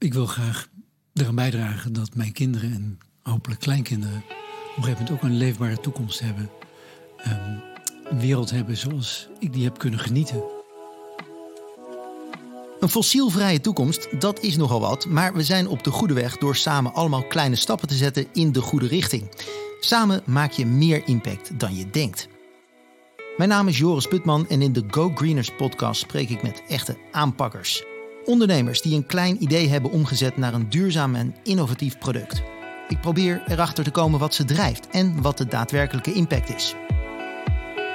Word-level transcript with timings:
ik 0.00 0.14
wil 0.14 0.26
graag 0.26 0.68
eraan 1.14 1.34
bijdragen 1.34 1.92
dat 1.92 2.14
mijn 2.14 2.32
kinderen 2.32 2.72
en 2.72 2.98
hopelijk 3.22 3.60
kleinkinderen 3.60 4.16
op 4.16 4.76
een 4.76 4.82
gegeven 4.82 5.02
moment 5.04 5.10
ook 5.10 5.22
een 5.22 5.36
leefbare 5.36 5.80
toekomst 5.80 6.20
hebben. 6.20 6.50
Ehm, 7.16 7.58
een 8.04 8.20
wereld 8.20 8.50
hebben 8.50 8.76
zoals 8.76 9.28
ik 9.38 9.52
die 9.52 9.64
heb 9.64 9.78
kunnen 9.78 10.00
genieten. 10.00 10.42
Een 12.80 12.88
fossielvrije 12.88 13.60
toekomst, 13.60 14.20
dat 14.20 14.40
is 14.40 14.56
nogal 14.56 14.80
wat, 14.80 15.06
maar 15.06 15.34
we 15.34 15.42
zijn 15.42 15.68
op 15.68 15.84
de 15.84 15.90
goede 15.90 16.14
weg 16.14 16.36
door 16.36 16.56
samen 16.56 16.94
allemaal 16.94 17.26
kleine 17.26 17.56
stappen 17.56 17.88
te 17.88 17.94
zetten 17.94 18.26
in 18.32 18.52
de 18.52 18.60
goede 18.60 18.86
richting. 18.86 19.28
Samen 19.80 20.22
maak 20.26 20.52
je 20.52 20.66
meer 20.66 21.02
impact 21.06 21.58
dan 21.58 21.74
je 21.74 21.90
denkt. 21.90 22.28
Mijn 23.36 23.48
naam 23.48 23.68
is 23.68 23.78
Joris 23.78 24.06
Putman 24.06 24.48
en 24.48 24.62
in 24.62 24.72
de 24.72 24.84
Go 24.90 25.10
Greeners 25.14 25.50
podcast 25.56 26.00
spreek 26.00 26.28
ik 26.28 26.42
met 26.42 26.62
echte 26.68 26.98
aanpakkers. 27.12 27.89
Ondernemers 28.30 28.82
die 28.82 28.96
een 28.96 29.06
klein 29.06 29.42
idee 29.42 29.68
hebben 29.68 29.90
omgezet 29.90 30.36
naar 30.36 30.54
een 30.54 30.68
duurzaam 30.68 31.14
en 31.14 31.34
innovatief 31.42 31.98
product. 31.98 32.42
Ik 32.88 33.00
probeer 33.00 33.42
erachter 33.46 33.84
te 33.84 33.90
komen 33.90 34.18
wat 34.18 34.34
ze 34.34 34.44
drijft 34.44 34.88
en 34.90 35.22
wat 35.22 35.38
de 35.38 35.46
daadwerkelijke 35.46 36.12
impact 36.12 36.54
is. 36.54 36.74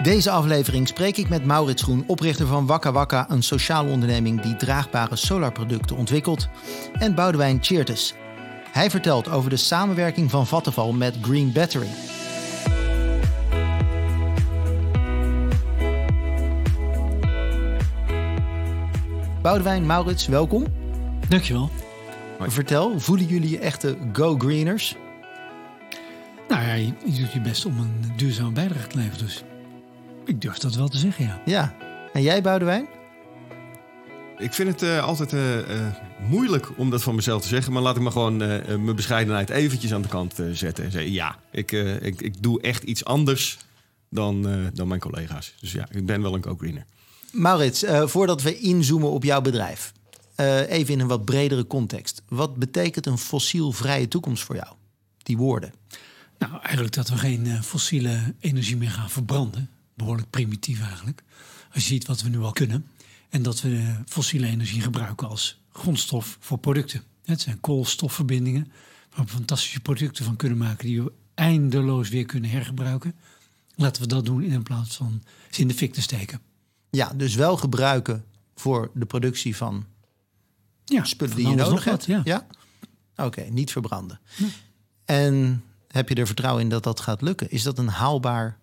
Deze 0.03 0.31
aflevering 0.31 0.87
spreek 0.87 1.17
ik 1.17 1.29
met 1.29 1.45
Maurits 1.45 1.83
Groen, 1.83 2.03
oprichter 2.07 2.47
van 2.47 2.65
Wakka 2.65 2.91
Wakka, 2.91 3.25
een 3.29 3.43
sociale 3.43 3.91
onderneming 3.91 4.41
die 4.41 4.55
draagbare 4.55 5.15
solarproducten 5.15 5.95
ontwikkelt, 5.95 6.47
en 6.93 7.15
Boudewijn 7.15 7.57
Cheertes. 7.61 8.13
Hij 8.71 8.89
vertelt 8.89 9.29
over 9.29 9.49
de 9.49 9.57
samenwerking 9.57 10.31
van 10.31 10.47
Vattenval 10.47 10.93
met 10.93 11.17
Green 11.21 11.51
Battery. 11.51 11.89
Boudewijn, 19.45 19.85
Maurits, 19.85 20.27
welkom. 20.27 20.65
Dankjewel. 21.29 21.69
Vertel, 22.39 22.99
voelen 22.99 23.25
jullie 23.25 23.49
je 23.49 23.59
echte 23.59 23.97
go-greeners? 24.13 24.95
Nou 26.47 26.61
ja, 26.61 26.73
je, 26.73 26.85
je 26.85 27.21
doet 27.21 27.33
je 27.33 27.41
best 27.41 27.65
om 27.65 27.79
een 27.79 28.13
duurzame 28.15 28.51
bijdrage 28.51 28.87
te 28.87 28.97
leveren. 28.97 29.25
Dus 29.25 29.43
ik 30.25 30.41
durf 30.41 30.57
dat 30.57 30.75
wel 30.75 30.87
te 30.87 30.97
zeggen, 30.97 31.25
ja. 31.25 31.41
Ja. 31.45 31.75
En 32.13 32.21
jij, 32.21 32.41
Boudewijn? 32.41 32.87
Ik 34.37 34.53
vind 34.53 34.69
het 34.69 34.81
eh, 34.81 35.03
altijd 35.03 35.33
eh, 35.33 35.59
eh, 35.59 35.93
moeilijk 36.29 36.77
om 36.77 36.89
dat 36.89 37.03
van 37.03 37.15
mezelf 37.15 37.41
te 37.41 37.47
zeggen. 37.47 37.73
Maar 37.73 37.81
laat 37.81 37.95
ik 37.95 38.01
maar 38.01 38.11
gewoon 38.11 38.41
eh, 38.41 38.75
mijn 38.77 38.95
bescheidenheid 38.95 39.49
eventjes 39.49 39.93
aan 39.93 40.01
de 40.01 40.07
kant 40.07 40.39
eh, 40.39 40.45
zetten. 40.51 40.83
En 40.83 40.91
zeggen, 40.91 41.11
ja, 41.11 41.35
ik, 41.51 41.71
eh, 41.71 42.01
ik, 42.01 42.21
ik 42.21 42.43
doe 42.43 42.61
echt 42.61 42.83
iets 42.83 43.05
anders 43.05 43.57
dan, 44.09 44.47
eh, 44.47 44.55
dan 44.73 44.87
mijn 44.87 44.99
collega's. 44.99 45.53
Dus 45.59 45.71
ja, 45.71 45.87
ik 45.91 46.05
ben 46.05 46.21
wel 46.21 46.33
een 46.33 46.41
co-greener. 46.41 46.85
Maurits, 47.35 47.83
eh, 47.83 48.07
voordat 48.07 48.41
we 48.41 48.59
inzoomen 48.59 49.11
op 49.11 49.23
jouw 49.23 49.41
bedrijf. 49.41 49.93
eh, 50.35 50.69
even 50.69 50.93
in 50.93 50.99
een 50.99 51.07
wat 51.07 51.25
bredere 51.25 51.67
context. 51.67 52.21
Wat 52.27 52.55
betekent 52.55 53.05
een 53.05 53.17
fossielvrije 53.17 54.07
toekomst 54.07 54.43
voor 54.43 54.55
jou? 54.55 54.75
Die 55.17 55.37
woorden. 55.37 55.73
Nou, 56.37 56.59
eigenlijk 56.61 56.93
dat 56.93 57.09
we 57.09 57.17
geen 57.17 57.47
eh, 57.47 57.61
fossiele 57.61 58.33
energie 58.39 58.77
meer 58.77 58.89
gaan 58.91 59.09
verbranden. 59.09 59.69
Behoorlijk 59.93 60.29
primitief 60.29 60.81
eigenlijk. 60.81 61.23
Als 61.73 61.83
je 61.83 61.89
ziet 61.89 62.05
wat 62.05 62.21
we 62.21 62.29
nu 62.29 62.39
al 62.39 62.51
kunnen. 62.51 62.85
En 63.29 63.43
dat 63.43 63.61
we 63.61 63.95
fossiele 64.05 64.47
energie 64.47 64.81
gebruiken 64.81 65.27
als 65.27 65.61
grondstof 65.71 66.37
voor 66.39 66.57
producten. 66.57 67.03
Het 67.25 67.41
zijn 67.41 67.59
koolstofverbindingen 67.59 68.71
waar 69.15 69.25
we 69.25 69.31
fantastische 69.31 69.79
producten 69.79 70.25
van 70.25 70.35
kunnen 70.35 70.57
maken 70.57 70.85
die 70.85 71.03
we 71.03 71.11
eindeloos 71.33 72.09
weer 72.09 72.25
kunnen 72.25 72.49
hergebruiken. 72.49 73.15
Laten 73.75 74.01
we 74.01 74.07
dat 74.07 74.25
doen 74.25 74.41
in 74.41 74.63
plaats 74.63 74.95
van 74.95 75.23
ze 75.49 75.61
in 75.61 75.67
de 75.67 75.73
fik 75.73 75.93
te 75.93 76.01
steken. 76.01 76.39
Ja, 76.95 77.13
dus 77.15 77.35
wel 77.35 77.57
gebruiken 77.57 78.25
voor 78.55 78.91
de 78.93 79.05
productie 79.05 79.55
van 79.55 79.85
Ja, 80.85 81.03
spullen 81.03 81.35
die 81.35 81.47
je 81.47 81.55
nodig 81.55 81.83
hebt. 81.83 82.07
wat, 82.07 82.25
ja. 82.25 82.47
Oké, 83.15 83.41
niet 83.41 83.71
verbranden. 83.71 84.19
En 85.05 85.63
heb 85.87 86.09
je 86.09 86.15
er 86.15 86.25
vertrouwen 86.25 86.63
in 86.63 86.69
dat 86.69 86.83
dat 86.83 86.99
gaat 86.99 87.21
lukken? 87.21 87.51
Is 87.51 87.63
dat 87.63 87.77
een 87.77 87.87
haalbaar 87.87 88.59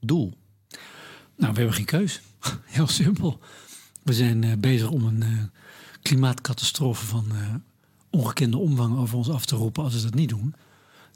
doel? 0.00 0.38
Nou, 1.36 1.52
we 1.52 1.58
hebben 1.58 1.74
geen 1.74 1.84
keus. 1.84 2.20
Heel 2.64 2.86
simpel. 2.86 3.40
We 4.02 4.12
zijn 4.12 4.44
eh, 4.44 4.56
bezig 4.58 4.90
om 4.90 5.04
een 5.04 5.22
eh, 5.22 5.42
klimaatcatastrofe 6.02 7.06
van 7.06 7.26
eh, 7.32 7.54
ongekende 8.10 8.56
omvang 8.56 8.98
over 8.98 9.16
ons 9.16 9.30
af 9.30 9.46
te 9.46 9.56
roepen 9.56 9.82
als 9.82 9.94
we 9.94 10.02
dat 10.02 10.14
niet 10.14 10.28
doen. 10.28 10.54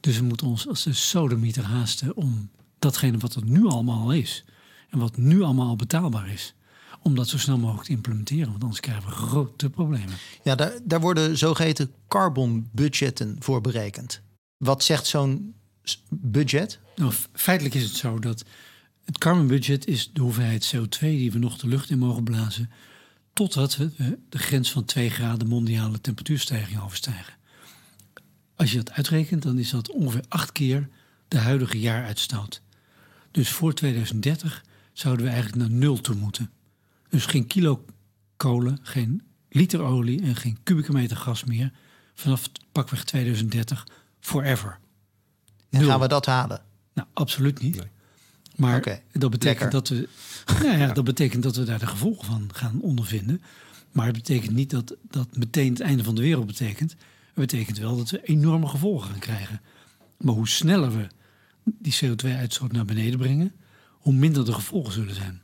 Dus 0.01 0.19
we 0.19 0.25
moeten 0.25 0.47
ons 0.47 0.69
als 0.69 0.83
de 0.83 0.93
sodemieter 0.93 1.65
haasten 1.65 2.17
om 2.17 2.51
datgene 2.79 3.19
wat 3.19 3.35
er 3.35 3.45
nu 3.45 3.67
allemaal 3.67 4.03
al 4.03 4.13
is 4.13 4.45
en 4.91 4.99
wat 4.99 5.17
nu 5.17 5.43
allemaal 5.43 5.69
al 5.69 5.77
betaalbaar 5.77 6.29
is, 6.29 6.55
om 7.03 7.15
dat 7.15 7.29
zo 7.29 7.39
snel 7.39 7.59
mogelijk 7.59 7.87
te 7.87 7.93
implementeren. 7.93 8.51
Want 8.51 8.63
anders 8.63 8.81
krijgen 8.81 9.05
we 9.09 9.11
grote 9.11 9.71
problemen. 9.71 10.15
Ja, 10.43 10.55
daar, 10.55 10.73
daar 10.85 11.01
worden 11.01 11.39
zogeheten 11.39 11.93
carbon 12.09 12.69
budgetten 12.73 13.37
voor 13.39 13.61
berekend. 13.61 14.21
Wat 14.57 14.85
zegt 14.85 15.07
zo'n 15.07 15.55
budget? 16.09 16.79
Nou, 16.97 17.13
feitelijk 17.33 17.75
is 17.75 17.83
het 17.83 17.95
zo 17.95 18.19
dat 18.19 18.45
het 19.05 19.19
carbon 19.19 19.47
budget 19.47 19.87
is 19.87 20.11
de 20.13 20.21
hoeveelheid 20.21 20.75
CO2 20.77 20.99
die 20.99 21.33
we 21.33 21.39
nog 21.39 21.59
de 21.59 21.69
lucht 21.69 21.91
in 21.91 21.99
mogen 21.99 22.25
blazen, 22.25 22.71
totdat 23.33 23.77
we 23.77 24.19
de 24.29 24.39
grens 24.39 24.73
van 24.73 24.85
2 24.85 25.11
graden 25.11 25.49
mondiale 25.49 26.01
temperatuurstijging 26.01 26.83
overstijgen. 26.83 27.35
Als 28.57 28.71
je 28.71 28.77
dat 28.77 28.91
uitrekent, 28.91 29.43
dan 29.43 29.59
is 29.59 29.71
dat 29.71 29.91
ongeveer 29.91 30.25
acht 30.29 30.53
keer 30.53 30.89
de 31.29 31.39
huidige 31.39 31.81
jaaruitstoot. 31.81 32.63
Dus 33.31 33.49
voor 33.49 33.75
2030 33.75 34.65
zouden 34.93 35.25
we 35.25 35.31
eigenlijk 35.31 35.63
naar 35.63 35.79
nul 35.79 36.01
toe 36.01 36.15
moeten. 36.15 36.51
Dus 37.11 37.27
geen 37.27 37.47
kilo 37.47 37.85
kolen, 38.37 38.79
geen 38.83 39.23
liter 39.49 39.81
olie 39.81 40.23
en 40.23 40.37
geen 40.37 40.59
kubieke 40.63 40.93
meter 40.93 41.17
gas 41.17 41.45
meer 41.45 41.73
vanaf 42.15 42.51
pakweg 42.73 43.05
2030 43.05 43.87
forever. 44.21 44.79
En 45.71 45.85
gaan 45.85 46.01
we 46.01 46.09
dat 46.09 46.27
halen? 46.27 46.63
Nou, 46.95 47.09
absoluut 47.13 47.61
niet. 47.61 47.77
Nee. 47.77 47.87
Maar 48.57 49.03
dat 49.13 49.31
betekent 49.31 49.43
lekker. 49.43 49.71
dat 49.71 49.89
we. 49.89 50.09
Nou 50.63 50.79
ja, 50.79 50.93
dat 50.93 51.05
betekent 51.05 51.43
dat 51.43 51.57
we 51.57 51.65
daar 51.65 51.79
de 51.79 51.87
gevolgen 51.87 52.25
van 52.25 52.51
gaan 52.53 52.81
ondervinden. 52.81 53.43
Maar 53.93 54.07
het 54.07 54.17
betekent 54.17 54.55
niet 54.55 54.71
dat 54.71 54.97
dat 55.11 55.37
meteen 55.37 55.73
het 55.73 55.81
einde 55.81 56.05
van 56.05 56.15
de 56.15 56.21
wereld 56.21 56.47
betekent. 56.47 56.91
Het 56.91 57.35
betekent 57.35 57.79
wel 57.79 57.97
dat 57.97 58.11
we 58.11 58.23
enorme 58.23 58.67
gevolgen 58.67 59.11
gaan 59.11 59.19
krijgen. 59.19 59.61
Maar 60.19 60.35
hoe 60.35 60.49
sneller 60.49 60.97
we 60.97 61.07
die 61.65 61.99
CO2-uitstoot 62.05 62.73
naar 62.73 62.85
beneden 62.85 63.19
brengen, 63.19 63.53
hoe 63.91 64.13
minder 64.13 64.45
de 64.45 64.53
gevolgen 64.53 64.93
zullen 64.93 65.15
zijn. 65.15 65.43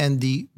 En 0.00 0.18
die, 0.18 0.50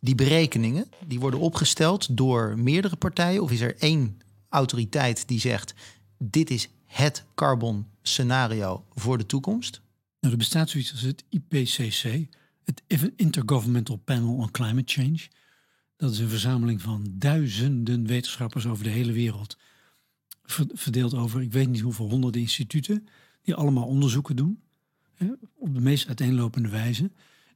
die 0.00 0.14
berekeningen 0.14 0.86
die 1.06 1.20
worden 1.20 1.40
opgesteld 1.40 2.16
door 2.16 2.58
meerdere 2.58 2.96
partijen? 2.96 3.42
Of 3.42 3.50
is 3.50 3.60
er 3.60 3.76
één 3.78 4.18
autoriteit 4.48 5.28
die 5.28 5.40
zegt: 5.40 5.74
dit 6.18 6.50
is 6.50 6.68
het 6.84 7.24
carbon 7.34 7.86
scenario 8.02 8.84
voor 8.94 9.18
de 9.18 9.26
toekomst? 9.26 9.80
Nou, 10.20 10.32
er 10.32 10.38
bestaat 10.38 10.70
zoiets 10.70 10.92
als 10.92 11.00
het 11.00 11.24
IPCC, 11.28 12.26
het 12.64 12.82
Intergovernmental 13.16 13.96
Panel 13.96 14.34
on 14.34 14.50
Climate 14.50 14.92
Change. 14.92 15.28
Dat 15.96 16.12
is 16.12 16.18
een 16.18 16.28
verzameling 16.28 16.82
van 16.82 17.06
duizenden 17.12 18.06
wetenschappers 18.06 18.66
over 18.66 18.84
de 18.84 18.90
hele 18.90 19.12
wereld. 19.12 19.56
Ver- 20.44 20.70
Verdeeld 20.72 21.14
over, 21.14 21.42
ik 21.42 21.52
weet 21.52 21.68
niet 21.68 21.80
hoeveel 21.80 22.08
honderden 22.08 22.40
instituten, 22.40 23.06
die 23.42 23.54
allemaal 23.54 23.86
onderzoeken 23.86 24.36
doen. 24.36 24.62
Op 25.54 25.74
de 25.74 25.80
meest 25.80 26.06
uiteenlopende 26.06 26.68
wijze. 26.68 27.10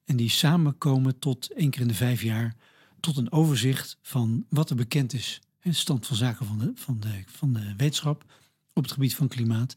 En 0.05 0.16
die 0.16 0.31
samenkomen 0.31 1.19
tot 1.19 1.50
één 1.53 1.71
keer 1.71 1.81
in 1.81 1.88
de 1.88 1.94
vijf 1.94 2.22
jaar 2.22 2.55
tot 3.00 3.16
een 3.16 3.33
overzicht 3.33 3.99
van 4.03 4.44
wat 4.49 4.71
er 4.71 4.77
bekend 4.77 5.12
is. 5.12 5.41
Hè, 5.59 5.72
stand 5.72 6.06
van 6.06 6.16
zaken 6.16 6.47
van 6.47 6.59
de, 6.59 6.72
van, 6.75 6.97
de, 7.00 7.22
van 7.27 7.53
de 7.53 7.75
wetenschap 7.77 8.25
op 8.72 8.83
het 8.83 8.93
gebied 8.93 9.15
van 9.15 9.28
klimaat. 9.28 9.77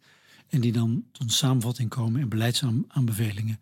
En 0.50 0.62
die 0.62 0.72
dan 0.72 1.03
tot 1.12 1.23
een 1.23 1.29
samenvatting 1.29 1.89
komen 1.89 2.22
en 2.22 2.29
beleidsaanbevelingen. 2.29 3.59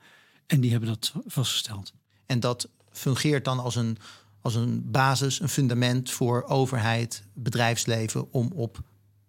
En 0.47 0.61
die 0.61 0.71
hebben 0.71 0.89
dat 0.89 1.13
vastgesteld. 1.25 1.93
En 2.25 2.39
dat 2.39 2.69
fungeert 2.91 3.45
dan 3.45 3.59
als 3.59 3.75
een, 3.75 3.97
als 4.41 4.55
een 4.55 4.91
basis, 4.91 5.39
een 5.39 5.49
fundament 5.49 6.11
voor 6.11 6.43
overheid, 6.43 7.23
bedrijfsleven 7.33 8.33
om 8.33 8.51
op 8.53 8.81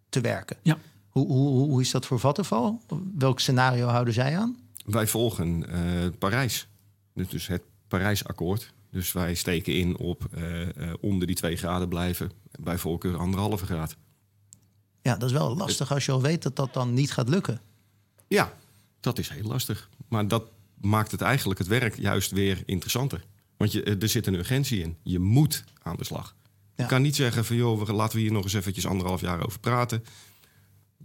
te 0.09 0.21
werken. 0.21 0.57
Ja. 0.63 0.79
Hoe, 1.09 1.27
hoe, 1.27 1.49
hoe- 1.49 1.81
is 1.81 1.91
dat 1.91 2.07
voor 2.07 2.19
Vattenfall? 2.21 2.79
Welk 3.15 3.41
scenario 3.41 3.87
houden 3.87 4.15
zij 4.15 4.39
aan? 4.39 4.57
Wij 4.85 5.07
volgen 5.07 5.69
eh, 5.69 6.11
Parijs. 6.19 6.67
Dus, 7.15 7.29
dus 7.29 7.47
het 7.47 7.63
Parijsakkoord. 7.89 8.73
Dus 8.91 9.13
wij 9.13 9.35
steken 9.35 9.75
in 9.75 9.97
op 9.97 10.25
eh, 10.31 10.63
eh, 10.63 10.95
onder 11.01 11.27
die 11.27 11.37
twee 11.37 11.57
graden 11.57 11.89
blijven. 11.89 12.33
Bij 12.61 12.79
voorkeur 12.79 13.17
anderhalve 13.17 13.65
graad. 13.65 13.97
Ja, 15.03 15.17
dat 15.17 15.29
is 15.29 15.37
wel 15.37 15.57
lastig 15.57 15.93
als 15.93 16.05
je 16.05 16.13
al 16.13 16.23
weet 16.23 16.43
dat 16.43 16.57
dat 16.57 16.75
dan 16.75 16.95
niet 16.95 17.13
gaat 17.13 17.29
lukken. 17.29 17.61
Ja, 18.29 18.53
dat 19.01 19.19
is 19.19 19.29
heel 19.29 19.49
lastig. 19.49 19.89
Maar 20.09 20.29
dat 20.29 20.45
maakt 20.81 21.11
het 21.11 21.21
eigenlijk 21.21 21.59
het 21.59 21.69
werk 21.69 21.99
juist 21.99 22.31
weer 22.31 22.63
interessanter. 22.67 23.25
Want 23.57 23.73
je, 23.73 23.83
eh, 23.83 24.03
er 24.03 24.09
zit 24.09 24.27
een 24.27 24.35
urgentie 24.35 24.83
in. 24.83 24.97
Je 25.03 25.19
moet 25.19 25.65
aan 25.83 25.97
de 25.97 26.05
slag. 26.05 26.35
Ja. 26.77 26.83
Je 26.83 26.87
kan 26.87 27.03
niet 27.03 27.17
zeggen 27.17 27.45
van 27.45 27.57
joh, 27.57 27.89
laten 27.89 28.17
we 28.17 28.23
hier 28.23 28.33
nog 28.33 28.45
eens 28.45 28.53
eventjes 28.53 28.87
anderhalf 28.87 29.21
jaar 29.21 29.45
over 29.45 29.61
praten. 29.61 30.05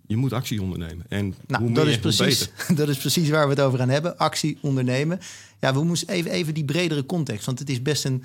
Je 0.07 0.15
moet 0.15 0.33
actie 0.33 0.61
ondernemen. 0.61 1.05
En 1.09 1.35
Nou, 1.47 1.63
hoe 1.63 1.73
dat, 1.73 1.83
meer, 1.83 1.93
is 1.93 2.01
hoe 2.01 2.13
precies, 2.13 2.49
beter. 2.49 2.75
dat 2.85 2.89
is 2.89 2.97
precies 2.97 3.29
waar 3.29 3.43
we 3.43 3.53
het 3.53 3.61
over 3.61 3.79
gaan 3.79 3.89
hebben. 3.89 4.17
Actie 4.17 4.57
ondernemen. 4.61 5.19
Ja, 5.59 5.73
we 5.73 5.83
moesten 5.83 6.07
even, 6.07 6.31
even 6.31 6.53
die 6.53 6.65
bredere 6.65 7.05
context. 7.05 7.45
Want 7.45 7.59
het 7.59 7.69
is 7.69 7.81
best 7.81 8.05
een, 8.05 8.23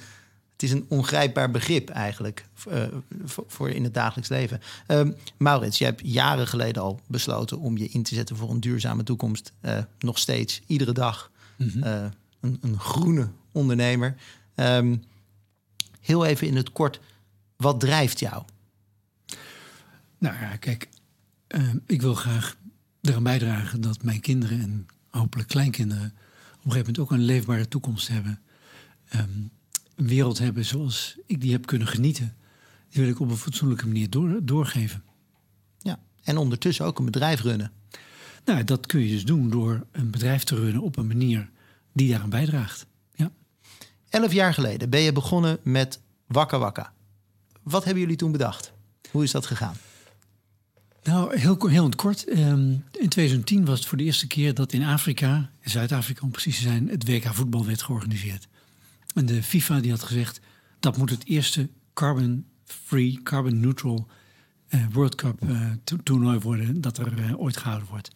het 0.53 0.63
is 0.63 0.73
een 0.73 0.85
ongrijpbaar 0.89 1.51
begrip 1.51 1.89
eigenlijk 1.89 2.47
uh, 2.69 2.83
voor, 3.25 3.45
voor, 3.47 3.71
in 3.71 3.85
het 3.85 3.95
dagelijks 3.95 4.31
leven. 4.31 4.61
Um, 4.89 5.15
Maurits, 5.37 5.79
je 5.79 5.85
hebt 5.85 6.01
jaren 6.05 6.47
geleden 6.47 6.83
al 6.83 7.01
besloten 7.07 7.59
om 7.59 7.77
je 7.77 7.89
in 7.89 8.03
te 8.03 8.15
zetten 8.15 8.37
voor 8.37 8.51
een 8.51 8.61
duurzame 8.61 9.03
toekomst. 9.03 9.53
Uh, 9.63 9.79
nog 9.99 10.19
steeds, 10.19 10.63
iedere 10.67 10.93
dag. 10.93 11.31
Mm 11.57 12.11
een, 12.43 12.59
een, 12.61 12.79
groene 12.79 13.29
ondernemer. 13.53 14.17
Um, 14.55 15.05
heel 16.01 16.25
even 16.27 16.47
in 16.47 16.57
het 16.57 16.73
kort, 16.73 17.01
wat 17.57 17.81
drijft 17.81 18.19
jou? 18.19 18.43
Nou 20.19 20.37
ja, 20.41 20.57
kijk, 20.57 20.89
uh, 21.55 21.75
ik 21.87 22.01
wil 22.01 22.15
graag 22.15 22.57
eraan 23.01 23.23
bijdragen 23.23 23.81
dat 23.81 24.03
mijn 24.03 24.21
kinderen 24.21 24.61
en 24.61 24.87
hopelijk 25.11 25.49
kleinkinderen 25.49 26.15
op 26.63 26.65
een 26.65 26.73
gegeven 26.73 26.79
moment 26.79 26.99
ook 26.99 27.11
een 27.11 27.25
leefbare 27.25 27.69
toekomst 27.69 28.09
hebben. 28.09 28.41
Um, 29.15 29.51
een 29.95 30.07
wereld 30.07 30.39
hebben 30.39 30.65
zoals 30.65 31.17
ik 31.27 31.41
die 31.41 31.53
heb 31.53 31.67
kunnen 31.67 31.89
genieten. 31.89 32.37
Die 32.89 33.03
wil 33.03 33.11
ik 33.11 33.21
op 33.21 33.31
een 33.31 33.37
fatsoenlijke 33.37 33.87
manier 33.87 34.11
door, 34.11 34.39
doorgeven. 34.43 35.03
Ja, 35.79 35.99
en 36.23 36.37
ondertussen 36.37 36.85
ook 36.85 36.99
een 36.99 37.05
bedrijf 37.05 37.41
runnen. 37.41 37.73
Nou, 38.45 38.65
dat 38.65 38.87
kun 38.87 39.01
je 39.01 39.09
dus 39.09 39.25
doen 39.25 39.51
door 39.51 39.87
een 39.93 40.11
bedrijf 40.11 40.45
te 40.45 40.55
runnen 40.55 40.83
op 40.83 40.97
een 40.97 41.07
manier 41.07 41.51
die 41.93 42.11
daaraan 42.11 42.31
bijdraagt. 42.31 42.87
Ja. 43.15 43.31
Elf 44.09 44.33
jaar 44.33 44.55
geleden 44.55 44.91
ben 44.91 45.01
je 45.01 45.13
begonnen 45.13 45.59
met 45.63 46.01
Wakka 46.27 46.59
Wakka. 46.59 46.93
Wat 47.63 47.85
hebben 47.85 48.03
jullie 48.03 48.17
toen 48.17 48.33
bedacht? 48.33 48.73
Hoe 49.11 49.23
is 49.23 49.31
dat 49.31 49.47
gegaan? 49.47 49.77
Nou, 51.03 51.39
heel, 51.39 51.67
heel 51.67 51.89
kort. 51.97 52.39
Um, 52.39 52.85
in 52.91 53.09
2010 53.09 53.65
was 53.65 53.79
het 53.79 53.89
voor 53.89 53.99
de 53.99 54.05
eerste 54.05 54.27
keer 54.27 54.55
dat 54.55 54.73
in 54.73 54.83
Afrika, 54.83 55.51
in 55.61 55.71
Zuid-Afrika 55.71 56.21
om 56.23 56.31
precies 56.31 56.57
te 56.57 56.63
zijn, 56.63 56.89
het 56.89 57.09
WK 57.09 57.35
voetbal 57.35 57.67
werd 57.67 57.83
georganiseerd. 57.83 58.49
En 59.15 59.27
de 59.27 59.43
FIFA 59.43 59.81
die 59.81 59.91
had 59.91 60.03
gezegd 60.03 60.41
dat 60.81 60.97
moet 60.97 61.11
het 61.11 61.25
eerste 61.27 61.69
carbon-free, 61.95 63.21
carbon-neutral 63.23 64.07
uh, 64.69 64.87
World 64.93 65.15
Cup 65.15 65.45
uh, 65.45 65.71
toernooi 66.03 66.39
worden 66.39 66.81
dat 66.81 66.99
er 66.99 67.19
uh, 67.19 67.41
ooit 67.41 67.57
gehouden 67.57 67.89
wordt. 67.89 68.11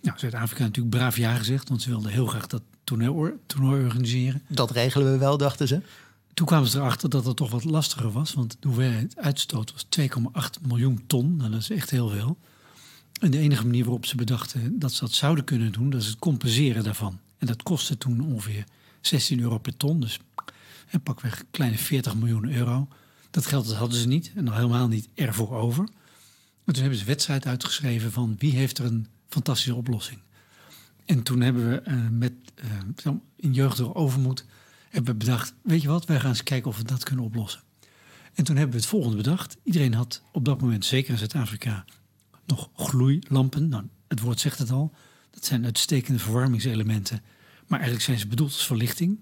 Nou, 0.00 0.18
Zuid-Afrika 0.18 0.62
natuurlijk 0.62 0.96
braaf 0.96 1.16
ja 1.16 1.34
gezegd, 1.34 1.68
want 1.68 1.82
ze 1.82 1.88
wilden 1.88 2.10
heel 2.10 2.26
graag 2.26 2.46
dat 2.46 2.62
toernooi, 2.84 3.32
toernooi 3.46 3.84
organiseren. 3.84 4.42
Dat 4.48 4.70
regelen 4.70 5.12
we 5.12 5.18
wel, 5.18 5.36
dachten 5.36 5.68
ze. 5.68 5.82
Toen 6.38 6.46
kwamen 6.46 6.68
ze 6.68 6.78
erachter 6.78 7.08
dat 7.10 7.24
het 7.24 7.36
toch 7.36 7.50
wat 7.50 7.64
lastiger 7.64 8.12
was, 8.12 8.34
want 8.34 8.56
de 8.60 8.68
hoeveelheid 8.68 9.16
uitstoot 9.16 9.72
was 9.72 9.86
2,8 10.00 10.66
miljoen 10.66 11.06
ton. 11.06 11.36
Nou, 11.36 11.50
dat 11.50 11.60
is 11.60 11.70
echt 11.70 11.90
heel 11.90 12.08
veel. 12.08 12.38
En 13.20 13.30
de 13.30 13.38
enige 13.38 13.64
manier 13.64 13.84
waarop 13.84 14.06
ze 14.06 14.16
bedachten 14.16 14.78
dat 14.78 14.92
ze 14.92 15.00
dat 15.00 15.12
zouden 15.12 15.44
kunnen 15.44 15.72
doen, 15.72 15.90
dat 15.90 16.00
is 16.00 16.06
het 16.06 16.18
compenseren 16.18 16.84
daarvan. 16.84 17.18
En 17.38 17.46
dat 17.46 17.62
kostte 17.62 17.98
toen 17.98 18.20
ongeveer 18.20 18.64
16 19.00 19.40
euro 19.40 19.58
per 19.58 19.76
ton, 19.76 20.00
dus 20.00 20.20
en 20.86 21.02
pakweg 21.02 21.44
kleine 21.50 21.78
40 21.78 22.14
miljoen 22.14 22.52
euro. 22.52 22.88
Dat 23.30 23.46
geld 23.46 23.72
hadden 23.72 23.98
ze 23.98 24.08
niet 24.08 24.32
en 24.34 24.44
nog 24.44 24.54
helemaal 24.54 24.88
niet 24.88 25.08
ervoor 25.14 25.54
over. 25.54 25.82
Maar 26.64 26.74
toen 26.74 26.82
hebben 26.82 26.94
ze 26.94 27.00
een 27.00 27.10
wedstrijd 27.10 27.46
uitgeschreven 27.46 28.12
van 28.12 28.34
wie 28.38 28.52
heeft 28.52 28.78
er 28.78 28.84
een 28.84 29.06
fantastische 29.28 29.74
oplossing. 29.74 30.18
En 31.04 31.22
toen 31.22 31.40
hebben 31.40 31.70
we 31.70 31.82
uh, 31.90 32.08
met 32.10 32.32
uh, 33.04 33.12
in 33.36 33.52
jeugdige 33.52 33.94
overmoed 33.94 34.44
hebben 34.90 35.12
we 35.12 35.18
bedacht, 35.18 35.54
weet 35.62 35.82
je 35.82 35.88
wat, 35.88 36.06
wij 36.06 36.20
gaan 36.20 36.28
eens 36.28 36.42
kijken 36.42 36.70
of 36.70 36.76
we 36.76 36.84
dat 36.84 37.04
kunnen 37.04 37.24
oplossen. 37.24 37.60
En 38.34 38.44
toen 38.44 38.56
hebben 38.56 38.74
we 38.74 38.80
het 38.80 38.90
volgende 38.90 39.16
bedacht. 39.16 39.56
Iedereen 39.62 39.94
had 39.94 40.22
op 40.32 40.44
dat 40.44 40.60
moment, 40.60 40.84
zeker 40.84 41.10
in 41.10 41.18
Zuid-Afrika, 41.18 41.84
nog 42.46 42.70
gloeilampen. 42.76 43.68
Nou, 43.68 43.84
het 44.08 44.20
woord 44.20 44.40
zegt 44.40 44.58
het 44.58 44.70
al. 44.70 44.94
Dat 45.30 45.44
zijn 45.44 45.64
uitstekende 45.64 46.18
verwarmingselementen. 46.18 47.22
Maar 47.66 47.78
eigenlijk 47.78 48.02
zijn 48.02 48.18
ze 48.18 48.26
bedoeld 48.26 48.52
als 48.52 48.66
verlichting. 48.66 49.20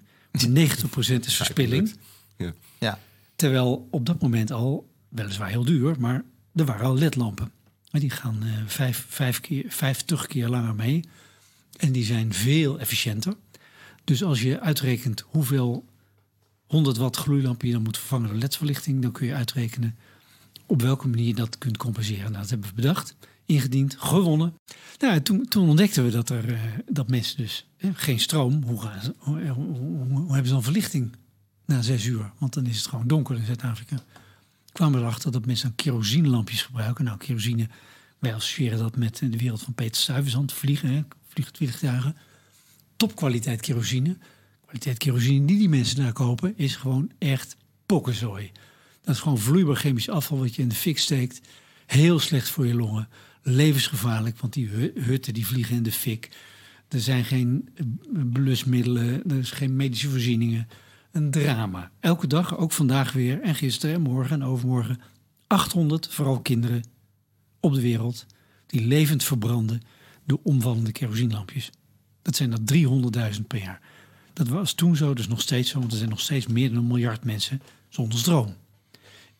90% 0.48 0.48
is 1.26 1.36
verspilling. 1.36 1.96
Ja. 2.36 2.52
ja. 2.78 2.98
Terwijl 3.36 3.88
op 3.90 4.06
dat 4.06 4.22
moment 4.22 4.50
al, 4.52 4.92
weliswaar 5.08 5.48
heel 5.48 5.64
duur, 5.64 5.96
maar 5.98 6.24
er 6.54 6.64
waren 6.64 6.86
al 6.86 6.94
ledlampen. 6.94 7.50
Die 7.90 8.10
gaan 8.10 8.38
uh, 8.44 8.52
vijf, 8.66 9.06
vijf 9.08 9.40
keer, 9.40 9.64
50 9.68 10.26
keer 10.26 10.48
langer 10.48 10.74
mee. 10.74 11.04
En 11.76 11.92
die 11.92 12.04
zijn 12.04 12.32
veel 12.32 12.80
efficiënter. 12.80 13.36
Dus 14.06 14.22
als 14.22 14.42
je 14.42 14.60
uitrekent 14.60 15.24
hoeveel 15.26 15.84
100 16.66 16.96
watt 16.96 17.16
gloeilampen 17.16 17.66
je 17.66 17.72
dan 17.72 17.82
moet 17.82 17.98
vervangen 17.98 18.28
door 18.28 18.38
ledverlichting, 18.38 19.02
dan 19.02 19.12
kun 19.12 19.26
je 19.26 19.34
uitrekenen 19.34 19.96
op 20.66 20.82
welke 20.82 21.08
manier 21.08 21.26
je 21.26 21.34
dat 21.34 21.58
kunt 21.58 21.76
compenseren. 21.76 22.30
Nou, 22.30 22.40
dat 22.40 22.50
hebben 22.50 22.68
we 22.68 22.74
bedacht, 22.74 23.16
ingediend, 23.46 23.96
gewonnen. 23.98 24.54
Nou, 24.98 25.20
toen, 25.20 25.48
toen 25.48 25.68
ontdekten 25.68 26.04
we 26.04 26.10
dat, 26.10 26.28
er, 26.28 26.48
uh, 26.48 26.60
dat 26.90 27.08
mensen 27.08 27.36
dus 27.36 27.66
geen 27.78 28.20
stroom, 28.20 28.62
hoe, 28.62 28.82
gaan 28.82 29.02
ze, 29.02 29.14
hoe, 29.18 29.48
hoe, 29.48 29.66
hoe, 30.08 30.26
hebben 30.26 30.46
ze 30.46 30.52
dan 30.52 30.62
verlichting 30.62 31.16
na 31.64 31.82
zes 31.82 32.04
uur? 32.04 32.32
Want 32.38 32.54
dan 32.54 32.66
is 32.66 32.76
het 32.76 32.86
gewoon 32.86 33.06
donker 33.06 33.36
in 33.36 33.44
Zuid-Afrika. 33.44 33.96
Kwamen 34.72 34.98
we 34.98 35.06
erachter 35.06 35.32
dat 35.32 35.46
mensen 35.46 35.66
dan 35.66 35.76
kerosinelampjes 35.76 36.62
gebruiken. 36.62 37.04
Nou, 37.04 37.18
kerosine, 37.18 37.68
wij 38.18 38.34
associëren 38.34 38.78
dat 38.78 38.96
met 38.96 39.18
de 39.18 39.38
wereld 39.38 39.62
van 39.62 39.74
Peter 39.74 40.00
Stuyvesant, 40.00 40.52
vliegen, 40.52 40.88
hè. 40.88 41.02
Topkwaliteit 42.96 43.60
kerosine. 43.60 44.16
Kwaliteit 44.64 44.98
kerosine 44.98 45.46
die 45.46 45.58
die 45.58 45.68
mensen 45.68 45.96
daar 45.96 46.12
kopen, 46.12 46.52
is 46.56 46.76
gewoon 46.76 47.10
echt 47.18 47.56
pokkenzooi. 47.86 48.50
Dat 49.00 49.14
is 49.14 49.20
gewoon 49.20 49.38
vloeibaar 49.38 49.76
chemisch 49.76 50.08
afval 50.08 50.38
wat 50.38 50.54
je 50.54 50.62
in 50.62 50.68
de 50.68 50.74
fik 50.74 50.98
steekt. 50.98 51.40
Heel 51.86 52.18
slecht 52.18 52.48
voor 52.48 52.66
je 52.66 52.74
longen. 52.74 53.08
Levensgevaarlijk, 53.42 54.38
want 54.38 54.52
die 54.52 54.68
hutten 54.94 55.34
die 55.34 55.46
vliegen 55.46 55.76
in 55.76 55.82
de 55.82 55.92
fik. 55.92 56.30
Er 56.88 57.00
zijn 57.00 57.24
geen 57.24 57.68
eh, 57.74 57.84
blusmiddelen, 58.32 59.30
er 59.30 59.38
is 59.38 59.50
geen 59.50 59.76
medische 59.76 60.08
voorzieningen. 60.08 60.68
Een 61.12 61.30
drama. 61.30 61.90
Elke 62.00 62.26
dag, 62.26 62.56
ook 62.56 62.72
vandaag 62.72 63.12
weer 63.12 63.40
en 63.40 63.54
gisteren 63.54 63.94
en 63.94 64.00
morgen 64.00 64.40
en 64.40 64.48
overmorgen. 64.48 65.00
800, 65.46 66.08
vooral 66.08 66.40
kinderen, 66.40 66.84
op 67.60 67.74
de 67.74 67.80
wereld 67.80 68.26
die 68.66 68.86
levend 68.86 69.24
verbranden 69.24 69.82
door 70.24 70.40
omvallende 70.42 70.92
kerosinelampjes. 70.92 71.70
Dat 72.26 72.36
zijn 72.36 72.52
er 72.52 72.58
300.000 73.34 73.46
per 73.46 73.58
jaar. 73.58 73.80
Dat 74.32 74.48
was 74.48 74.72
toen 74.72 74.96
zo, 74.96 75.14
dus 75.14 75.28
nog 75.28 75.40
steeds 75.40 75.70
zo, 75.70 75.78
want 75.78 75.92
er 75.92 75.98
zijn 75.98 76.10
nog 76.10 76.20
steeds 76.20 76.46
meer 76.46 76.68
dan 76.68 76.78
een 76.78 76.86
miljard 76.86 77.24
mensen 77.24 77.62
zonder 77.88 78.18
stroom. 78.18 78.54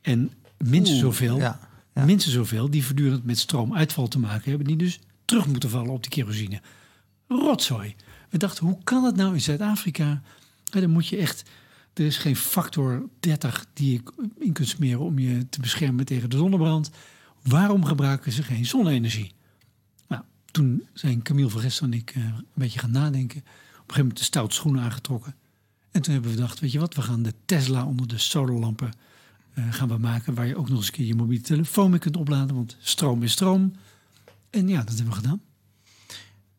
En 0.01 0.33
minstens 0.59 0.99
zoveel, 0.99 1.37
ja, 1.37 1.69
ja. 1.95 2.05
minstens 2.05 2.35
zoveel 2.35 2.71
die 2.71 2.85
voortdurend 2.85 3.25
met 3.25 3.39
stroomuitval 3.39 4.09
te 4.09 4.19
maken 4.19 4.49
hebben, 4.49 4.67
die 4.67 4.77
dus 4.77 5.01
terug 5.25 5.47
moeten 5.47 5.71
vallen 5.71 5.93
op 5.93 6.03
die 6.03 6.11
kerosine. 6.11 6.61
Rotzooi. 7.29 7.95
We 8.31 8.39
dachten, 8.39 8.67
hoe 8.67 8.79
kan 8.85 9.05
het 9.05 9.17
nou 9.17 9.35
in 9.35 9.41
Zuid-Afrika? 9.41 10.23
Dan 10.65 10.91
moet 10.91 11.07
je 11.07 11.17
echt. 11.17 11.43
Er 11.95 12.05
is 12.05 12.17
geen 12.17 12.37
factor 12.37 13.09
30 13.21 13.67
die 13.73 13.93
je 13.93 14.03
in 14.39 14.53
kunt 14.53 14.69
smeren 14.69 15.01
om 15.01 15.19
je 15.19 15.49
te 15.49 15.61
beschermen 15.61 16.05
tegen 16.05 16.31
de 16.31 16.37
zonnebrand. 16.37 16.91
Waarom 17.43 17.85
gebruiken 17.85 18.33
ze 18.33 18.43
geen 18.43 18.67
zonne-energie? 18.67 19.33
Toen 20.57 20.87
zijn 20.93 21.23
Camille 21.23 21.51
van 21.51 21.63
en 21.81 21.93
ik 21.93 22.15
uh, 22.15 22.25
een 22.25 22.45
beetje 22.55 22.79
gaan 22.79 22.91
nadenken. 22.91 23.39
Op 23.39 23.45
een 23.45 23.73
gegeven 23.79 23.99
moment 23.99 24.19
de 24.19 24.25
stout 24.25 24.55
schoenen 24.55 24.83
aangetrokken. 24.83 25.35
En 25.91 26.03
toen 26.03 26.13
hebben 26.13 26.31
we 26.31 26.37
gedacht, 26.37 26.61
weet 26.61 26.73
je 26.73 26.79
wat, 26.79 26.95
we 26.95 27.03
gaan 27.03 27.23
de 27.23 27.35
Tesla 27.45 27.87
onder 27.87 28.09
de 28.09 28.19
solarlampen 28.19 28.93
uh, 29.55 29.73
gaan 29.73 29.89
we 29.89 29.99
maken. 29.99 30.35
Waar 30.35 30.47
je 30.47 30.57
ook 30.57 30.69
nog 30.69 30.79
eens 30.79 30.87
een 30.87 30.93
keer 30.93 31.07
je 31.07 31.15
mobiele 31.15 31.43
telefoon 31.43 31.91
mee 31.91 31.99
kunt 31.99 32.17
opladen. 32.17 32.57
Want 32.57 32.77
stroom 32.79 33.23
is 33.23 33.33
stroom. 33.33 33.73
En 34.51 34.69
ja, 34.69 34.79
dat 34.79 34.89
hebben 34.95 35.07
we 35.07 35.21
gedaan. 35.21 35.41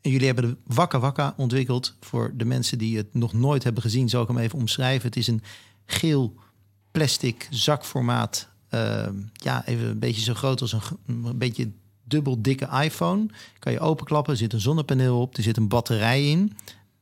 En 0.01 0.11
jullie 0.11 0.25
hebben 0.25 0.49
de 0.49 0.73
Wakka 0.75 0.99
Wakka 0.99 1.33
ontwikkeld. 1.37 1.95
Voor 1.99 2.33
de 2.35 2.45
mensen 2.45 2.77
die 2.77 2.97
het 2.97 3.13
nog 3.13 3.33
nooit 3.33 3.63
hebben 3.63 3.81
gezien, 3.81 4.09
zal 4.09 4.21
ik 4.21 4.27
hem 4.27 4.37
even 4.37 4.59
omschrijven. 4.59 5.07
Het 5.07 5.17
is 5.17 5.27
een 5.27 5.41
geel 5.85 6.35
plastic 6.91 7.47
zakformaat. 7.49 8.49
Uh, 8.71 9.07
ja, 9.33 9.65
even 9.65 9.87
een 9.87 9.99
beetje 9.99 10.21
zo 10.21 10.33
groot 10.33 10.61
als 10.61 10.75
een 11.05 11.37
beetje 11.37 11.71
dubbel 12.07 12.41
dikke 12.41 12.67
iPhone. 12.83 13.25
Kan 13.59 13.71
je 13.71 13.79
openklappen, 13.79 14.33
er 14.33 14.39
zit 14.39 14.53
een 14.53 14.59
zonnepaneel 14.59 15.21
op, 15.21 15.37
er 15.37 15.43
zit 15.43 15.57
een 15.57 15.67
batterij 15.67 16.29
in. 16.29 16.57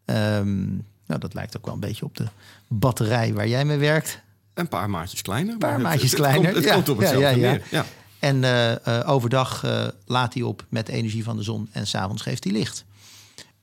Um, 0.05 0.85
nou, 1.05 1.19
dat 1.19 1.33
lijkt 1.33 1.57
ook 1.57 1.65
wel 1.65 1.73
een 1.73 1.79
beetje 1.79 2.05
op 2.05 2.17
de 2.17 2.27
batterij 2.67 3.33
waar 3.33 3.47
jij 3.47 3.65
mee 3.65 3.77
werkt. 3.77 4.21
Een 4.53 4.67
paar 4.67 4.89
maatjes 4.89 5.21
kleiner. 5.21 5.53
Een 5.53 5.59
paar 5.59 5.81
maatjes 5.81 6.13
kleiner. 6.13 6.55
Het, 6.55 6.71
komt, 6.71 6.89
op 6.89 6.97
hetzelfde 6.97 7.39
ja, 7.39 7.51
ja, 7.51 7.51
ja. 7.51 7.61
ja. 7.71 7.85
En 8.19 8.43
uh, 8.43 8.71
uh, 8.71 9.09
overdag 9.09 9.65
uh, 9.65 9.87
laat 10.05 10.33
hij 10.33 10.43
op 10.43 10.65
met 10.69 10.85
de 10.85 10.91
energie 10.91 11.23
van 11.23 11.37
de 11.37 11.43
zon 11.43 11.69
en 11.71 11.87
s'avonds 11.87 12.21
geeft 12.21 12.43
hij 12.43 12.53
licht. 12.53 12.85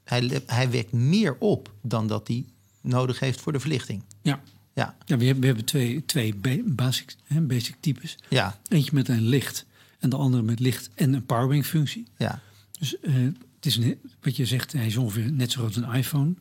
Hij, 0.04 0.42
hij 0.46 0.70
wekt 0.70 0.92
meer 0.92 1.36
op 1.38 1.70
dan 1.82 2.06
dat 2.06 2.28
hij 2.28 2.44
nodig 2.80 3.18
heeft 3.18 3.40
voor 3.40 3.52
de 3.52 3.60
verlichting. 3.60 4.02
Ja. 4.22 4.40
Ja. 4.74 4.94
ja 5.04 5.16
we, 5.16 5.24
hebben, 5.24 5.40
we 5.40 5.46
hebben 5.46 5.64
twee, 5.64 6.04
twee 6.04 6.34
basic, 6.64 7.16
hè, 7.24 7.40
basic 7.40 7.76
types. 7.80 8.18
Ja. 8.28 8.58
Eentje 8.68 8.90
met 8.94 9.08
een 9.08 9.22
licht 9.22 9.66
en 10.02 10.10
de 10.10 10.16
andere 10.16 10.42
met 10.42 10.60
licht 10.60 10.90
en 10.94 11.12
een 11.12 11.26
powering 11.26 11.66
functie. 11.66 12.06
Ja. 12.16 12.40
Dus 12.78 12.96
het 13.00 13.66
is 13.66 13.76
een, 13.76 13.98
wat 14.20 14.36
je 14.36 14.46
zegt, 14.46 14.72
hij 14.72 14.86
is 14.86 14.96
ongeveer 14.96 15.32
net 15.32 15.50
zo 15.50 15.60
groot 15.60 15.76
als 15.76 15.84
een 15.84 15.94
iPhone. 15.94 16.34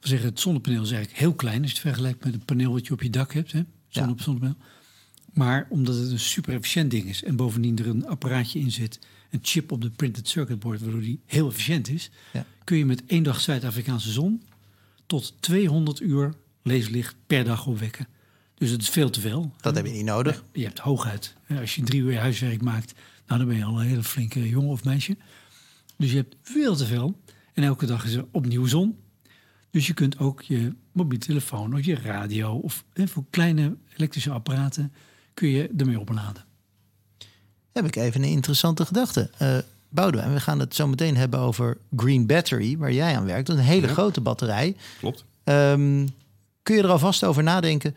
We 0.00 0.08
zeggen, 0.08 0.28
het 0.28 0.40
zonnepaneel 0.40 0.82
is 0.82 0.90
eigenlijk 0.90 1.20
heel 1.20 1.34
klein 1.34 1.62
als 1.62 1.70
je 1.70 1.76
het 1.76 1.86
vergelijkt 1.86 2.24
met 2.24 2.32
het 2.32 2.44
paneel 2.44 2.72
wat 2.72 2.86
je 2.86 2.92
op 2.92 3.02
je 3.02 3.10
dak 3.10 3.32
hebt. 3.32 3.52
Hè? 3.52 3.62
Zonne 3.88 4.14
ja. 4.16 4.22
zonnepaneel. 4.22 4.56
Maar 5.32 5.66
omdat 5.68 5.94
het 5.94 6.10
een 6.10 6.18
super 6.18 6.54
efficiënt 6.54 6.90
ding 6.90 7.04
is 7.04 7.24
en 7.24 7.36
bovendien 7.36 7.78
er 7.78 7.86
een 7.86 8.06
apparaatje 8.06 8.58
in 8.58 8.70
zit, 8.70 8.98
een 9.30 9.38
chip 9.42 9.72
op 9.72 9.80
de 9.82 9.90
printed 9.90 10.28
circuit 10.28 10.58
board, 10.58 10.80
waardoor 10.80 11.00
die 11.00 11.20
heel 11.26 11.48
efficiënt 11.48 11.88
is, 11.88 12.10
ja. 12.32 12.46
kun 12.64 12.76
je 12.76 12.86
met 12.86 13.02
één 13.06 13.22
dag 13.22 13.40
Zuid-Afrikaanse 13.40 14.12
zon 14.12 14.42
tot 15.06 15.34
200 15.40 16.00
uur 16.00 16.34
leeslicht 16.62 17.14
per 17.26 17.44
dag 17.44 17.66
opwekken. 17.66 18.06
Dus 18.58 18.70
het 18.70 18.82
is 18.82 18.88
veel 18.88 19.10
te 19.10 19.20
veel. 19.20 19.52
Dat 19.60 19.74
heb 19.74 19.86
je 19.86 19.92
niet 19.92 20.04
nodig. 20.04 20.44
Je 20.52 20.64
hebt 20.64 20.78
hooguit, 20.78 21.34
als 21.60 21.74
je 21.74 21.82
drie 21.82 22.00
uur 22.00 22.18
huiswerk 22.18 22.62
maakt, 22.62 22.94
nou 23.26 23.38
dan 23.38 23.48
ben 23.48 23.56
je 23.56 23.64
al 23.64 23.80
een 23.80 23.86
hele 23.86 24.02
flinke 24.02 24.48
jongen 24.48 24.70
of 24.70 24.84
meisje. 24.84 25.16
Dus 25.96 26.10
je 26.10 26.16
hebt 26.16 26.36
veel 26.42 26.76
te 26.76 26.86
veel. 26.86 27.20
En 27.54 27.62
elke 27.64 27.86
dag 27.86 28.04
is 28.04 28.14
er 28.14 28.24
opnieuw 28.30 28.66
zon. 28.66 28.98
Dus 29.70 29.86
je 29.86 29.94
kunt 29.94 30.18
ook 30.18 30.42
je 30.42 30.72
mobiele 30.92 31.24
telefoon 31.24 31.74
of 31.74 31.84
je 31.84 31.94
radio 31.94 32.52
of 32.56 32.84
hè, 32.92 33.06
voor 33.08 33.24
kleine 33.30 33.76
elektrische 33.96 34.30
apparaten 34.30 34.92
kun 35.34 35.48
je 35.48 35.70
ermee 35.76 36.00
opladen. 36.00 36.44
Heb 37.72 37.84
ik 37.86 37.96
even 37.96 38.22
een 38.22 38.28
interessante 38.30 38.86
gedachte. 38.86 39.30
Eh 39.38 39.58
Boudewijn, 39.88 40.32
we 40.32 40.40
gaan 40.40 40.58
het 40.58 40.74
zo 40.74 40.86
meteen 40.86 41.16
hebben 41.16 41.38
over 41.40 41.78
Green 41.96 42.26
Battery, 42.26 42.76
waar 42.78 42.92
jij 42.92 43.16
aan 43.16 43.24
werkt. 43.24 43.46
Dat 43.46 43.56
is 43.56 43.62
een 43.62 43.68
hele 43.68 43.86
Ja. 43.86 43.92
grote 43.92 44.20
batterij. 44.20 44.76
Klopt. 44.98 45.24
Ehm, 45.44 46.06
kun 46.62 46.76
je 46.76 46.82
er 46.82 46.88
alvast 46.88 47.24
over 47.24 47.42
nadenken 47.42 47.96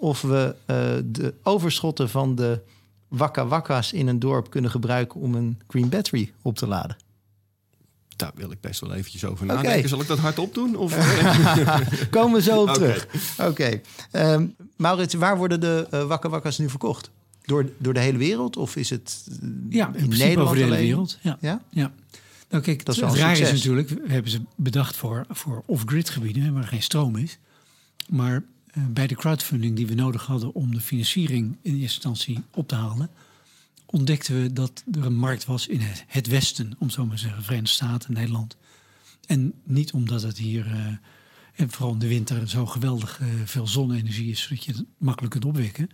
of 0.00 0.22
we 0.22 0.54
eh, 0.66 0.76
de 1.04 1.34
overschotten 1.42 2.08
van 2.08 2.34
de 2.34 2.60
wakka 3.08 3.46
wakka's 3.46 3.92
in 3.92 4.06
een 4.08 4.18
dorp 4.18 4.50
kunnen 4.50 4.70
gebruiken 4.70 5.20
om 5.20 5.34
een 5.34 5.58
Green 5.68 5.88
Battery 5.88 6.32
op 6.42 6.56
te 6.56 6.66
laden? 6.66 6.96
Daar 8.16 8.32
wil 8.34 8.50
ik 8.50 8.60
best 8.60 8.80
wel 8.80 8.94
eventjes 8.94 9.24
over 9.24 9.46
nadenken. 9.46 9.88
Zal 9.88 10.00
ik 10.00 10.06
dat 10.06 10.18
hardop 10.18 10.54
doen? 10.54 10.76
Of, 10.76 10.92
Komen 12.10 12.32
we 12.36 12.42
zo 12.42 12.60
op 12.62 12.68
Oké. 12.68 12.78
terug. 12.78 13.06
Oké. 13.38 13.80
Ehm, 14.10 14.46
Maurits, 14.76 15.14
waar 15.14 15.36
worden 15.36 15.60
de 15.60 15.86
eh 15.90 16.06
wakka 16.06 16.28
wakka's 16.28 16.58
nu 16.58 16.68
verkocht? 16.70 17.10
Door, 17.42 17.70
door 17.78 17.94
de 17.94 18.00
hele 18.00 18.18
wereld? 18.18 18.56
Of 18.56 18.76
is 18.76 18.90
het 18.90 19.26
eh, 19.30 19.48
Ja, 19.70 19.90
in, 19.94 20.08
Nederland 20.08 20.38
over 20.38 20.54
de 20.56 20.62
hele 20.62 20.74
alleen? 20.74 20.86
wereld. 20.86 21.18
Ja. 21.22 21.38
Ja? 21.40 21.62
Ja. 21.70 21.92
Nou 22.48 22.62
kijk, 22.62 22.84
Dat 22.84 22.94
is 22.94 23.00
het, 23.00 23.10
wel 23.10 23.18
een 23.18 23.20
het 23.20 23.22
raar 23.24 23.32
is 23.32 23.38
succes. 23.48 23.56
natuurlijk, 23.64 23.88
we 24.06 24.12
hebben 24.12 24.30
ze 24.30 24.40
bedacht 24.56 24.96
voor, 24.96 25.24
voor 25.28 25.62
off-grid 25.66 26.10
gebieden 26.10 26.42
hè, 26.42 26.52
waar 26.52 26.64
geen 26.64 26.82
stroom 26.82 27.16
is. 27.16 27.38
Maar 28.08 28.42
bij 28.74 29.06
de 29.06 29.14
crowdfunding 29.14 29.76
die 29.76 29.86
we 29.86 29.94
nodig 29.94 30.26
hadden 30.26 30.54
om 30.54 30.74
de 30.74 30.80
financiering 30.80 31.56
in 31.62 31.72
eerste 31.72 31.82
instantie 31.82 32.38
op 32.50 32.68
te 32.68 32.74
halen, 32.74 33.10
ontdekten 33.86 34.42
we 34.42 34.52
dat 34.52 34.84
er 34.92 35.04
een 35.04 35.16
markt 35.16 35.44
was 35.44 35.66
in 35.66 35.80
het, 35.80 36.04
het 36.06 36.26
Westen, 36.26 36.72
om 36.78 36.90
zo 36.90 37.06
maar 37.06 37.16
te 37.16 37.22
zeggen, 37.22 37.42
Verenigde 37.42 37.70
Staten, 37.70 38.12
Nederland. 38.12 38.56
En 39.26 39.52
niet 39.64 39.92
omdat 39.92 40.22
het 40.22 40.38
hier, 40.38 40.66
eh, 40.66 40.86
en 41.54 41.70
vooral 41.70 41.92
in 41.92 41.98
de 41.98 42.08
winter, 42.08 42.48
zo 42.48 42.66
geweldig 42.66 43.20
eh, 43.20 43.26
veel 43.44 43.66
zonne-energie 43.66 44.30
is, 44.30 44.42
zodat 44.42 44.64
je 44.64 44.72
het 44.72 44.84
makkelijk 44.98 45.32
kunt 45.32 45.44
opwekken. 45.44 45.90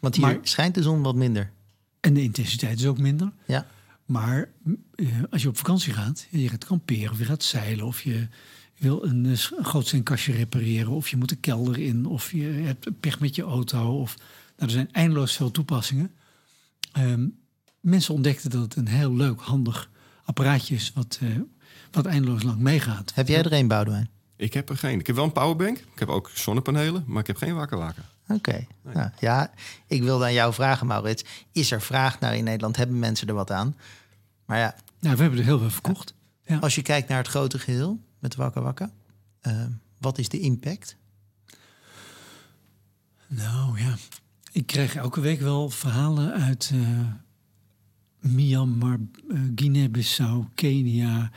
Want 0.00 0.14
hier 0.16 0.24
Maar- 0.24 0.38
schijnt 0.42 0.74
de 0.74 0.82
zon 0.82 1.02
wat 1.02 1.14
minder. 1.14 1.52
En 2.00 2.14
de 2.14 2.22
intensiteit 2.22 2.78
is 2.78 2.86
ook 2.86 2.98
minder. 2.98 3.32
Ja. 3.46 3.66
Maar 4.04 4.48
eh, 4.94 5.06
als 5.30 5.42
je 5.42 5.48
op 5.48 5.56
vakantie 5.56 5.92
gaat, 5.92 6.26
je 6.30 6.48
gaat 6.48 6.64
kamperen 6.64 7.10
of 7.12 7.18
je 7.18 7.24
gaat 7.24 7.42
zeilen 7.42 7.86
of 7.86 8.02
je 8.02 8.28
wil 8.78 9.04
een, 9.04 9.26
eh, 9.26 9.38
gootseenkastje 9.66 10.32
repareren 10.32 10.92
of 10.92 11.08
je 11.08 11.16
moet 11.16 11.28
de 11.28 11.36
kelder 11.36 11.78
in 11.78 12.06
of 12.06 12.32
je 12.32 12.44
hebt 12.44 13.00
pech 13.00 13.20
met 13.20 13.34
je 13.34 13.42
auto. 13.42 14.00
Of, 14.00 14.16
nou, 14.16 14.24
er 14.56 14.70
zijn 14.70 14.92
eindeloos 14.92 15.36
veel 15.36 15.50
toepassingen. 15.50 16.14
Ehm, 16.92 17.26
mensen 17.80 18.14
ontdekten 18.14 18.50
dat 18.50 18.62
het 18.62 18.76
een 18.76 18.88
heel 18.88 19.14
leuk, 19.14 19.40
handig 19.40 19.90
apparaatje 20.24 20.74
is 20.74 20.92
wat, 20.94 21.18
eh, 21.22 21.28
wat 21.90 22.06
eindeloos 22.06 22.42
lang 22.42 22.58
meegaat. 22.58 23.14
Heb 23.14 23.28
jij 23.28 23.42
er 23.42 23.52
een, 23.52 23.68
Boudewijn? 23.68 24.08
ik 24.36 24.54
heb 24.54 24.68
er 24.68 24.76
geen. 24.76 24.98
Ik 24.98 25.06
heb 25.06 25.16
wel 25.16 25.24
een 25.24 25.32
powerbank. 25.32 25.78
Ik 25.78 25.98
heb 25.98 26.08
ook 26.08 26.30
zonnepanelen, 26.34 27.04
maar 27.06 27.20
ik 27.20 27.26
heb 27.26 27.36
geen 27.36 27.54
wakker 27.54 27.78
wakker. 27.78 28.04
Oké. 28.28 28.66
Nou, 28.82 29.10
ja, 29.20 29.50
ik 29.86 30.02
wilde 30.02 30.24
aan 30.24 30.32
jou 30.32 30.54
vragen, 30.54 30.86
Maurits. 30.86 31.24
Is 31.52 31.70
er 31.70 31.82
vraag 31.82 32.20
naar 32.20 32.36
in 32.36 32.44
Nederland? 32.44 32.76
Hebben 32.76 32.98
mensen 32.98 33.28
er 33.28 33.34
wat 33.34 33.50
aan? 33.50 33.76
Maar 34.44 34.58
ja, 34.58 34.74
Nou, 35.00 35.16
we 35.16 35.22
hebben 35.22 35.38
er 35.38 35.44
heel 35.44 35.58
veel 35.58 35.70
verkocht. 35.70 36.14
Ja. 36.46 36.58
als 36.58 36.74
je 36.74 36.82
kijkt 36.82 37.08
naar 37.08 37.18
het 37.18 37.28
grote 37.28 37.58
geheel 37.58 38.00
met 38.26 38.34
Wakka 38.34 38.60
Wakka, 38.62 38.90
eh, 39.40 39.66
wat 39.98 40.18
is 40.18 40.28
de 40.28 40.40
impact? 40.40 40.96
Nou 43.26 43.78
ja, 43.80 43.94
ik 44.52 44.66
krijg 44.66 44.94
elke 44.94 45.20
week 45.20 45.40
wel 45.40 45.70
verhalen 45.70 46.32
uit 46.32 46.70
eh, 46.74 47.10
Myanmar, 48.20 48.98
eh, 49.28 49.40
Guinea-Bissau, 49.54 50.44
Kenia, 50.54 51.30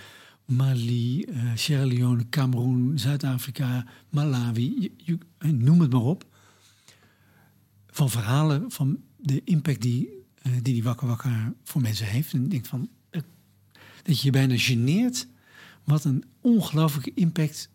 Mali, 0.46 1.24
eh, 1.24 1.52
Sierra 1.56 1.86
Leone, 1.86 2.30
Cameroen, 2.30 3.00
Zuid-Afrika, 3.00 3.86
Malawi, 4.10 4.94
je- 4.98 5.18
noem 5.40 5.82
het 5.82 5.92
maar 5.92 6.02
op. 6.02 6.26
Van 7.88 8.10
verhalen 8.10 8.72
van 8.72 9.00
de 9.18 9.42
impact 9.44 9.82
die 9.82 10.10
die, 10.42 10.62
die 10.62 10.84
Wakka 10.84 11.06
Wakka 11.06 11.54
voor 11.64 11.82
mensen 11.82 12.06
heeft. 12.08 12.34
En 12.34 12.44
ik 12.44 12.50
denk 12.52 12.66
van, 12.66 12.90
dat 14.04 14.20
je 14.20 14.26
je 14.26 14.32
bijna 14.32 14.58
geneert 14.58 15.28
wat 15.84 16.04
een 16.04 16.24
ongelooflijke 16.42 17.12
impact 17.16 17.70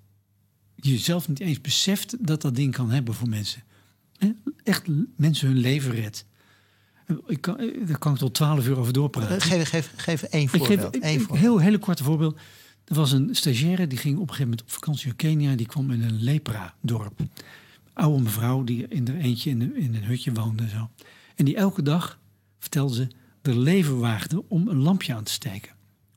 je 0.75 0.99
zelf 0.99 1.29
niet 1.29 1.41
eens 1.41 1.61
beseft 1.61 2.27
dat 2.27 2.43
dat 2.43 2.55
ding 2.57 2.73
kan 2.73 2.91
hebben 2.91 3.15
voor 3.15 3.29
mensen. 3.29 3.63
Echt 4.65 4.85
mensen 5.17 5.49
hun 5.49 5.57
leven 5.59 5.91
redt. 5.91 6.27
Ik 7.27 7.41
kan, 7.41 7.59
eh, 7.59 7.87
daar 7.87 7.99
kan 7.99 8.13
ik 8.13 8.19
tot 8.19 8.35
twaalf 8.35 8.67
uur 8.67 8.79
over 8.79 8.93
doorpraten. 8.93 9.37
Eh, 9.37 9.43
geef, 9.43 9.69
geef, 9.69 9.93
geef 9.97 10.23
één 10.23 10.49
geef 10.49 10.61
voorbeeld. 10.67 10.97
ik- 10.97 11.05
ik- 11.05 11.19
voorbeeld. 11.19 11.39
heel 11.39 11.59
hele 11.59 11.79
korte 11.79 12.05
voorbeeld. 12.05 12.39
Er 12.85 12.95
was 12.95 13.13
een 13.13 13.29
stagiaire 13.35 13.87
die 13.87 13.99
ging 13.99 14.15
op 14.15 14.21
een 14.21 14.29
gegeven 14.29 14.49
moment 14.49 14.63
op 14.63 14.71
vakantie 14.71 15.07
naar 15.07 15.17
Kenia. 15.17 15.55
Die 15.57 15.67
kwam 15.67 15.91
in 15.91 16.03
een 16.03 16.23
lepra-dorp. 16.23 17.21
Oude 17.93 18.23
mevrouw 18.23 18.65
die 18.65 18.87
in 18.89 19.09
er 19.09 19.17
eentje 19.17 19.51
in, 19.51 19.61
een- 19.61 19.77
in 19.77 19.95
een 19.95 20.05
hutje 20.05 20.33
woonde. 20.33 20.63
en 20.63 20.71
Zo. 20.71 20.91
En 21.35 21.45
die 21.45 21.57
elke 21.57 21.83
dag, 21.83 22.19
vertelde 22.59 22.95
ze, 22.95 23.09
er 23.43 23.59
leven 23.59 23.99
waagde 23.99 24.45
om 24.49 24.69
een 24.69 24.77
lampje 24.79 25.15
aan 25.15 25.25
te 25.25 25.33
steken. 25.33 25.74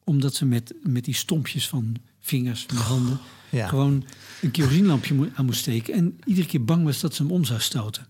Omdat 0.07 0.35
ze 0.35 0.45
met, 0.45 0.73
met 0.83 1.05
die 1.05 1.13
stompjes 1.13 1.67
van 1.67 1.95
vingers 2.19 2.65
en 2.65 2.75
handen 2.75 3.19
Ja. 3.49 3.67
gewoon 3.67 4.03
een 4.41 4.51
kerosinelampje 4.51 5.13
mo- 5.13 5.27
aan 5.35 5.45
moest 5.45 5.59
steken. 5.59 5.93
En 5.93 6.19
iedere 6.25 6.47
keer 6.47 6.63
bang 6.65 6.83
was 6.83 6.99
dat 6.99 7.15
ze 7.15 7.21
hem 7.23 7.31
om 7.31 7.43
zou 7.45 7.59
stoten. 7.59 8.07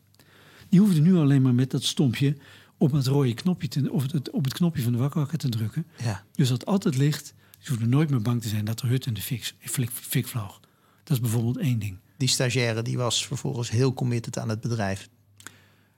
Die 0.69 0.79
hoefde 0.79 1.01
nu 1.01 1.15
alleen 1.15 1.41
maar 1.41 1.53
met 1.53 1.71
dat 1.71 1.83
stompje 1.83 2.37
op 2.77 2.91
het 2.91 3.07
rode 3.07 3.33
knopje 3.33 3.67
te, 3.67 3.91
of 3.91 4.11
het, 4.11 4.29
op 4.31 4.43
het 4.43 4.53
knopje 4.53 4.81
van 4.83 4.91
de 4.91 4.97
wakkerwakker 4.97 5.37
te 5.37 5.49
drukken. 5.49 5.85
Ja. 6.03 6.23
Dus 6.33 6.49
dat 6.49 6.65
altijd 6.65 6.97
licht. 6.97 7.33
Ze 7.59 7.69
hoefden 7.71 7.89
nooit 7.89 8.09
meer 8.09 8.21
bang 8.21 8.41
te 8.41 8.47
zijn 8.47 8.65
dat 8.65 8.79
de 8.79 8.87
hut 8.87 9.05
in 9.05 9.13
de 9.13 9.21
fik, 9.21 9.53
fik, 9.59 9.89
fik 9.93 10.27
vloog. 10.27 10.59
Dat 11.03 11.15
is 11.17 11.19
bijvoorbeeld 11.21 11.57
één 11.57 11.79
ding. 11.79 11.97
Die 12.17 12.27
stagiaire 12.27 12.81
die 12.81 12.97
was 12.97 13.25
vervolgens 13.27 13.69
heel 13.69 13.93
committed 13.93 14.37
aan 14.37 14.49
het 14.49 14.61
bedrijf. 14.61 15.09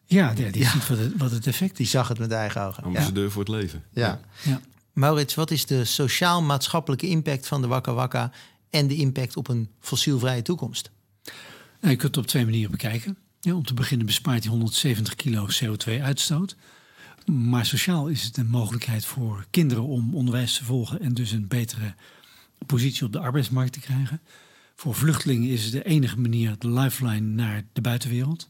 Ja, 0.06 0.34
die, 0.34 0.52
die 0.52 0.62
Ja. 0.62 0.70
ziet 0.72 0.88
wat 0.88 0.98
het, 0.98 1.18
wat 1.18 1.32
het 1.32 1.48
effect 1.48 1.76
Die 1.78 1.86
is. 1.86 1.92
zag 1.92 2.08
het 2.08 2.20
met 2.20 2.32
eigen 2.32 2.62
ogen. 2.62 2.82
Ja. 2.84 2.88
Ambassadeur 2.88 3.32
voor 3.32 3.42
het 3.44 3.52
leven. 3.52 3.84
Ja. 3.94 4.20
Ja. 4.44 4.62
Maurits, 5.00 5.36
wat 5.36 5.52
is 5.52 5.66
de 5.66 5.86
sociaal-maatschappelijke 5.86 7.08
impact 7.08 7.48
van 7.48 7.62
de 7.62 7.68
Wakka 7.68 7.94
Wakka 7.94 8.32
en 8.70 8.88
de 8.88 8.96
impact 8.96 9.38
op 9.38 9.48
een 9.48 9.70
fossielvrije 9.80 10.42
toekomst? 10.42 10.92
Nou, 11.24 11.34
je 11.80 11.96
kunt 11.96 12.16
het 12.16 12.18
op 12.18 12.28
twee 12.28 12.46
manieren 12.46 12.72
bekijken. 12.72 13.18
Ja, 13.40 13.54
om 13.54 13.66
te 13.66 13.74
beginnen 13.74 14.06
bespaart 14.06 14.44
hij 14.44 14.52
170 14.52 15.16
kilo 15.16 15.48
CO2-uitstoot. 15.64 16.56
Maar 17.26 17.66
sociaal 17.66 18.08
is 18.08 18.24
het 18.24 18.38
een 18.38 18.50
mogelijkheid 18.50 19.06
voor 19.06 19.46
kinderen 19.50 19.84
om 19.84 20.16
onderwijs 20.16 20.58
te 20.58 20.64
volgen 20.64 21.02
en 21.02 21.14
dus 21.14 21.32
een 21.32 21.48
betere 21.48 21.94
positie 22.66 23.06
op 23.06 23.12
de 23.12 23.20
arbeidsmarkt 23.20 23.74
te 23.74 23.80
krijgen. 23.80 24.22
Voor 24.76 24.96
vluchtelingen 24.96 25.50
is 25.50 25.64
het 25.64 25.72
de 25.72 25.84
enige 25.84 26.20
manier, 26.20 26.56
de 26.58 26.72
lifeline 26.72 27.20
naar 27.20 27.64
de 27.74 27.82
buitenwereld. 27.82 28.50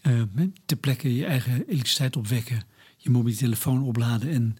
Eh, 0.00 0.22
ter 0.66 0.76
plekke 0.76 1.14
je 1.14 1.24
eigen 1.24 1.52
elektriciteit 1.52 2.16
opwekken, 2.16 2.62
je 2.96 3.10
mobiele 3.10 3.38
telefoon 3.38 3.82
opladen 3.82 4.30
en 4.30 4.58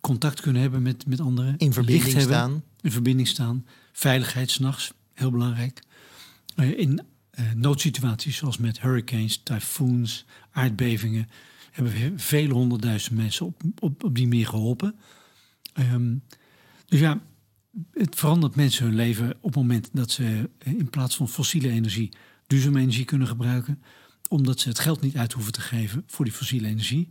contact 0.00 0.40
kunnen 0.40 0.62
hebben 0.62 0.82
met, 0.82 1.06
met 1.06 1.20
anderen. 1.20 1.54
In 1.58 1.72
verbinding 1.72 2.12
hebben, 2.12 2.22
staan. 2.36 2.62
In 2.80 2.92
verbinding 2.92 3.28
staan. 3.28 3.66
Veiligheid 3.92 4.50
s'nachts, 4.50 4.92
heel 5.14 5.30
belangrijk. 5.30 5.82
Eh, 6.54 6.78
in 6.78 7.00
eh, 7.30 7.44
noodsituaties 7.52 8.36
zoals 8.36 8.58
met 8.58 8.80
hurricanes, 8.80 9.40
tyfoons, 9.42 10.24
aardbevingen... 10.50 11.28
hebben 11.70 11.92
we 11.92 12.12
vele 12.16 12.52
honderdduizend 12.52 13.16
mensen 13.16 13.46
op, 13.46 13.62
op, 13.78 14.04
op 14.04 14.14
die 14.14 14.28
manier 14.28 14.46
geholpen. 14.46 14.94
Ehm, 15.72 16.14
dus 16.86 17.00
ja, 17.00 17.20
het 17.92 18.16
verandert 18.16 18.54
mensen 18.54 18.84
hun 18.84 18.94
leven 18.94 19.30
op 19.30 19.42
het 19.42 19.54
moment 19.54 19.88
dat 19.92 20.10
ze 20.10 20.50
eh, 20.58 20.72
in 20.72 20.90
plaats 20.90 21.16
van 21.16 21.28
fossiele 21.28 21.70
energie 21.70 22.12
duurzame 22.46 22.80
energie 22.80 23.04
kunnen 23.04 23.28
gebruiken. 23.28 23.82
Omdat 24.28 24.60
ze 24.60 24.68
het 24.68 24.78
geld 24.78 25.00
niet 25.00 25.16
uit 25.16 25.32
hoeven 25.32 25.52
te 25.52 25.60
geven 25.60 26.02
voor 26.06 26.24
die 26.24 26.34
fossiele 26.34 26.68
energie. 26.68 27.08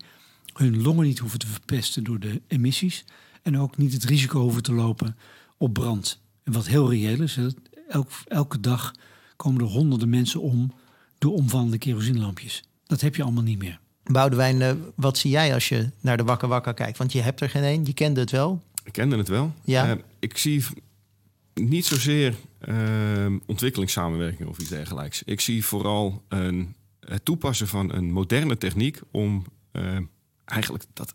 Hun 0.57 0.81
longen 0.81 1.05
niet 1.05 1.19
hoeven 1.19 1.39
te 1.39 1.47
verpesten 1.47 2.03
door 2.03 2.19
de 2.19 2.41
emissies. 2.47 3.05
En 3.41 3.59
ook 3.59 3.77
niet 3.77 3.93
het 3.93 4.03
risico 4.03 4.41
hoeven 4.41 4.63
te 4.63 4.73
lopen 4.73 5.17
op 5.57 5.73
brand. 5.73 6.21
En 6.43 6.51
wat 6.51 6.67
heel 6.67 6.89
reëel 6.89 7.21
is, 7.21 7.39
elk, 7.89 8.09
elke 8.27 8.59
dag 8.59 8.93
komen 9.35 9.61
er 9.61 9.67
honderden 9.67 10.09
mensen 10.09 10.41
om 10.41 10.73
door 11.17 11.33
omvallende 11.33 11.77
kerosinelampjes. 11.77 12.63
Dat 12.85 13.01
heb 13.01 13.15
je 13.15 13.23
allemaal 13.23 13.43
niet 13.43 13.59
meer. 13.59 13.79
Boudewijn, 14.03 14.61
eh, 14.61 14.73
wat 14.95 15.17
zie 15.17 15.31
jij 15.31 15.53
als 15.53 15.69
je 15.69 15.89
naar 16.01 16.17
de 16.17 16.23
Wakka 16.23 16.47
Wakka 16.47 16.71
kijkt? 16.71 16.97
Want 16.97 17.11
je 17.11 17.21
hebt 17.21 17.41
er 17.41 17.49
geen 17.49 17.63
één, 17.63 17.85
je 17.85 17.93
kende 17.93 18.19
het 18.19 18.31
wel. 18.31 18.63
Ik 18.83 18.91
kende 18.93 19.17
het 19.17 19.27
wel. 19.27 19.53
Ja. 19.63 19.89
Eh, 19.89 19.97
ik 20.19 20.37
zie 20.37 20.63
niet 21.53 21.85
zozeer 21.85 22.35
eh, 22.59 22.75
ontwikkelingssamenwerking 23.45 24.49
of 24.49 24.59
iets 24.59 24.69
dergelijks. 24.69 25.23
Ik 25.23 25.41
zie 25.41 25.65
vooral 25.65 26.23
een, 26.27 26.75
het 26.99 27.25
toepassen 27.25 27.67
van 27.67 27.93
een 27.93 28.11
moderne 28.11 28.57
techniek 28.57 28.99
om 29.11 29.45
eh, 29.71 29.97
eigenlijk 30.47 30.85
dat, 30.93 31.13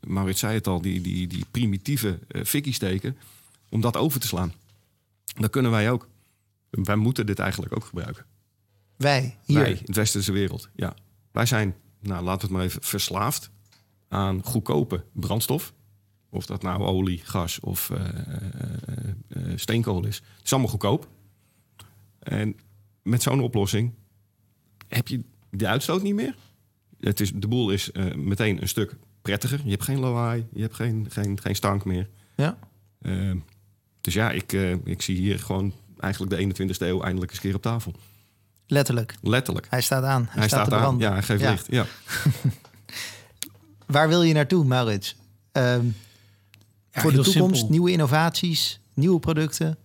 Maurits 0.00 0.40
zei 0.40 0.54
het 0.54 0.66
al, 0.66 0.80
die, 0.80 1.00
die, 1.00 1.26
die 1.26 1.44
primitieve 1.50 2.18
uh, 2.28 2.44
fikkie 2.44 2.72
steken, 2.72 3.16
om 3.68 3.80
dat 3.80 3.96
over 3.96 4.20
te 4.20 4.26
slaan. 4.26 4.52
Dat 5.24 5.50
kunnen 5.50 5.70
wij 5.70 5.90
ook. 5.90 6.08
Wij 6.70 6.96
moeten 6.96 7.26
dit 7.26 7.38
eigenlijk 7.38 7.76
ook 7.76 7.84
gebruiken. 7.84 8.26
Wij, 8.96 9.38
hier. 9.44 9.58
Wij, 9.58 9.70
in 9.72 9.84
de 9.84 9.92
westerse 9.92 10.32
wereld. 10.32 10.68
Ja. 10.74 10.94
Wij 11.32 11.46
zijn, 11.46 11.74
nou, 12.00 12.24
laten 12.24 12.40
we 12.40 12.46
het 12.46 12.56
maar 12.56 12.64
even, 12.64 12.82
verslaafd 12.82 13.50
aan 14.08 14.44
goedkope 14.44 15.04
brandstof. 15.12 15.72
Of 16.28 16.46
dat 16.46 16.62
nou 16.62 16.82
olie, 16.82 17.18
gas 17.18 17.60
of 17.60 17.90
uh, 17.90 17.98
uh, 19.28 19.52
steenkool 19.56 20.06
is. 20.06 20.16
Het 20.16 20.44
is 20.44 20.52
allemaal 20.52 20.70
goedkoop. 20.70 21.08
En 22.18 22.56
met 23.02 23.22
zo'n 23.22 23.40
oplossing 23.40 23.94
heb 24.88 25.08
je 25.08 25.24
de 25.50 25.66
uitstoot 25.66 26.02
niet 26.02 26.14
meer. 26.14 26.36
Het 27.06 27.20
is, 27.20 27.32
de 27.34 27.48
boel 27.48 27.70
is 27.70 27.90
meteen 28.14 28.62
een 28.62 28.68
stuk 28.68 28.96
prettiger. 29.22 29.60
Je 29.64 29.70
hebt 29.70 29.84
geen 29.84 29.98
lawaai, 29.98 30.46
je 30.52 30.60
hebt 30.60 30.74
geen, 30.74 31.06
geen, 31.10 31.40
geen 31.40 31.56
stank 31.56 31.84
meer. 31.84 32.08
Ja. 32.36 32.58
Ehm, 33.02 33.36
dus 34.00 34.14
ja, 34.14 34.30
ik, 34.30 34.52
ik 34.84 35.02
zie 35.02 35.16
hier 35.16 35.38
gewoon 35.38 35.72
eigenlijk 35.98 36.56
de 36.56 36.64
21ste 36.64 36.78
eeuw 36.78 37.02
eindelijk 37.02 37.30
eens 37.30 37.40
keer 37.40 37.54
op 37.54 37.62
tafel. 37.62 37.94
Letterlijk. 38.66 39.14
Letterlijk. 39.22 39.66
Hij 39.70 39.80
staat 39.80 40.04
aan. 40.04 40.26
Hij, 40.30 40.48
staat, 40.48 40.66
staat 40.66 40.80
aan. 40.80 40.98
Ja, 40.98 41.12
hij 41.12 41.22
geeft 41.22 41.42
licht. 41.42 41.66
Ja. 41.70 41.86
Waar 43.86 44.08
wil 44.08 44.22
je 44.22 44.34
naartoe, 44.34 44.64
Maurits? 44.64 45.16
Um, 45.52 45.96
ja, 46.92 47.00
voor 47.00 47.12
de 47.12 47.22
toekomst, 47.22 47.56
simpel. 47.56 47.70
nieuwe 47.70 47.90
innovaties, 47.90 48.80
nieuwe 48.94 49.20
producten? 49.20 49.76